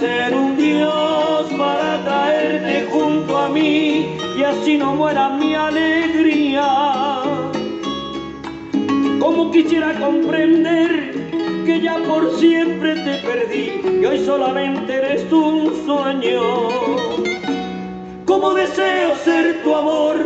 [0.00, 6.66] Ser un Dios para traerte junto a mí y así no muera mi alegría.
[9.20, 11.12] Como quisiera comprender
[11.66, 16.40] que ya por siempre te perdí y hoy solamente eres un sueño.
[18.24, 20.16] Como deseo ser tu amor.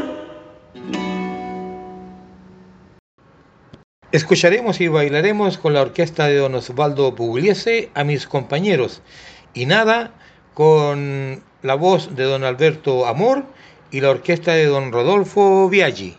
[4.13, 9.03] Escucharemos y bailaremos con la orquesta de don Osvaldo Pugliese a mis compañeros
[9.55, 10.13] y nada
[10.53, 13.45] con la voz de don Alberto Amor
[13.91, 16.17] y la orquesta de don Rodolfo Viaggi.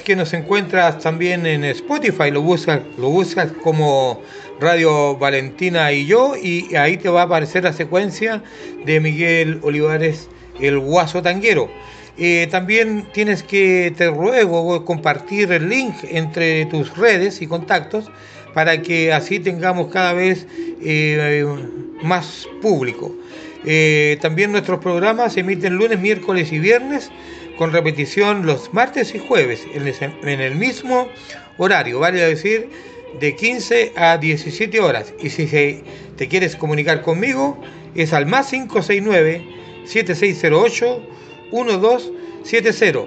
[0.00, 4.20] Que nos encuentras también en Spotify, lo buscas, lo buscas como
[4.60, 8.42] Radio Valentina y yo y ahí te va a aparecer la secuencia
[8.84, 10.28] de Miguel Olivares,
[10.60, 11.70] el guaso tanguero.
[12.16, 18.10] Eh, también tienes que, te ruego, compartir el link entre tus redes y contactos
[18.52, 20.46] para que así tengamos cada vez
[20.82, 21.44] eh,
[22.02, 23.14] más público.
[23.66, 27.10] Eh, también nuestros programas se emiten lunes, miércoles y viernes
[27.56, 31.08] con repetición los martes y jueves en el, mismo
[31.58, 32.68] horario, vale decir
[33.20, 35.12] de 15 a 17 horas.
[35.20, 35.46] Y si
[36.16, 37.58] te quieres comunicar conmigo
[37.94, 39.44] es al más 569
[39.84, 41.02] 7608
[41.52, 43.00] 1270.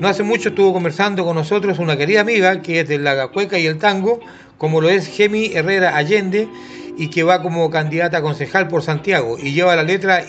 [0.00, 3.58] No hace mucho estuvo conversando con nosotros una querida amiga que es de la cueca
[3.58, 4.20] y el tango,
[4.58, 6.48] como lo es Gemi Herrera Allende,
[6.96, 10.24] y que va como candidata a concejal por Santiago y lleva la letra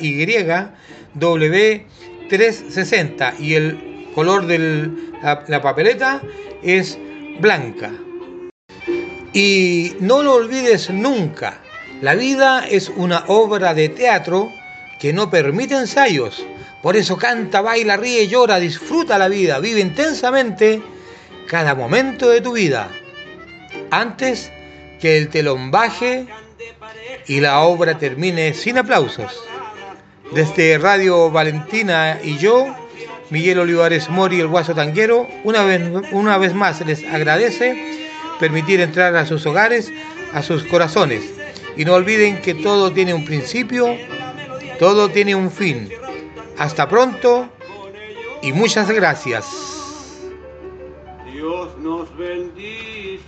[2.30, 4.90] YW360 y el color de
[5.22, 6.22] la, la papeleta
[6.64, 6.98] es
[7.40, 7.92] blanca.
[9.34, 11.62] Y no lo olvides nunca,
[12.02, 14.52] la vida es una obra de teatro
[15.00, 16.46] que no permite ensayos.
[16.82, 20.82] Por eso canta, baila, ríe, llora, disfruta la vida, vive intensamente
[21.48, 22.90] cada momento de tu vida.
[23.92, 24.52] Antes
[25.00, 26.28] que el telón baje
[27.28, 29.42] y la obra termine sin aplausos.
[30.34, 32.76] Desde Radio Valentina y yo,
[33.30, 35.82] Miguel Olivares Mori, el Guaso Tanguero, una vez,
[36.12, 39.92] una vez más les agradece permitir entrar a sus hogares,
[40.34, 41.24] a sus corazones.
[41.78, 43.96] Y no olviden que todo tiene un principio,
[44.80, 45.90] todo tiene un fin.
[46.58, 47.50] Hasta pronto
[48.42, 49.46] y muchas gracias.
[51.32, 53.26] Dios nos bendice.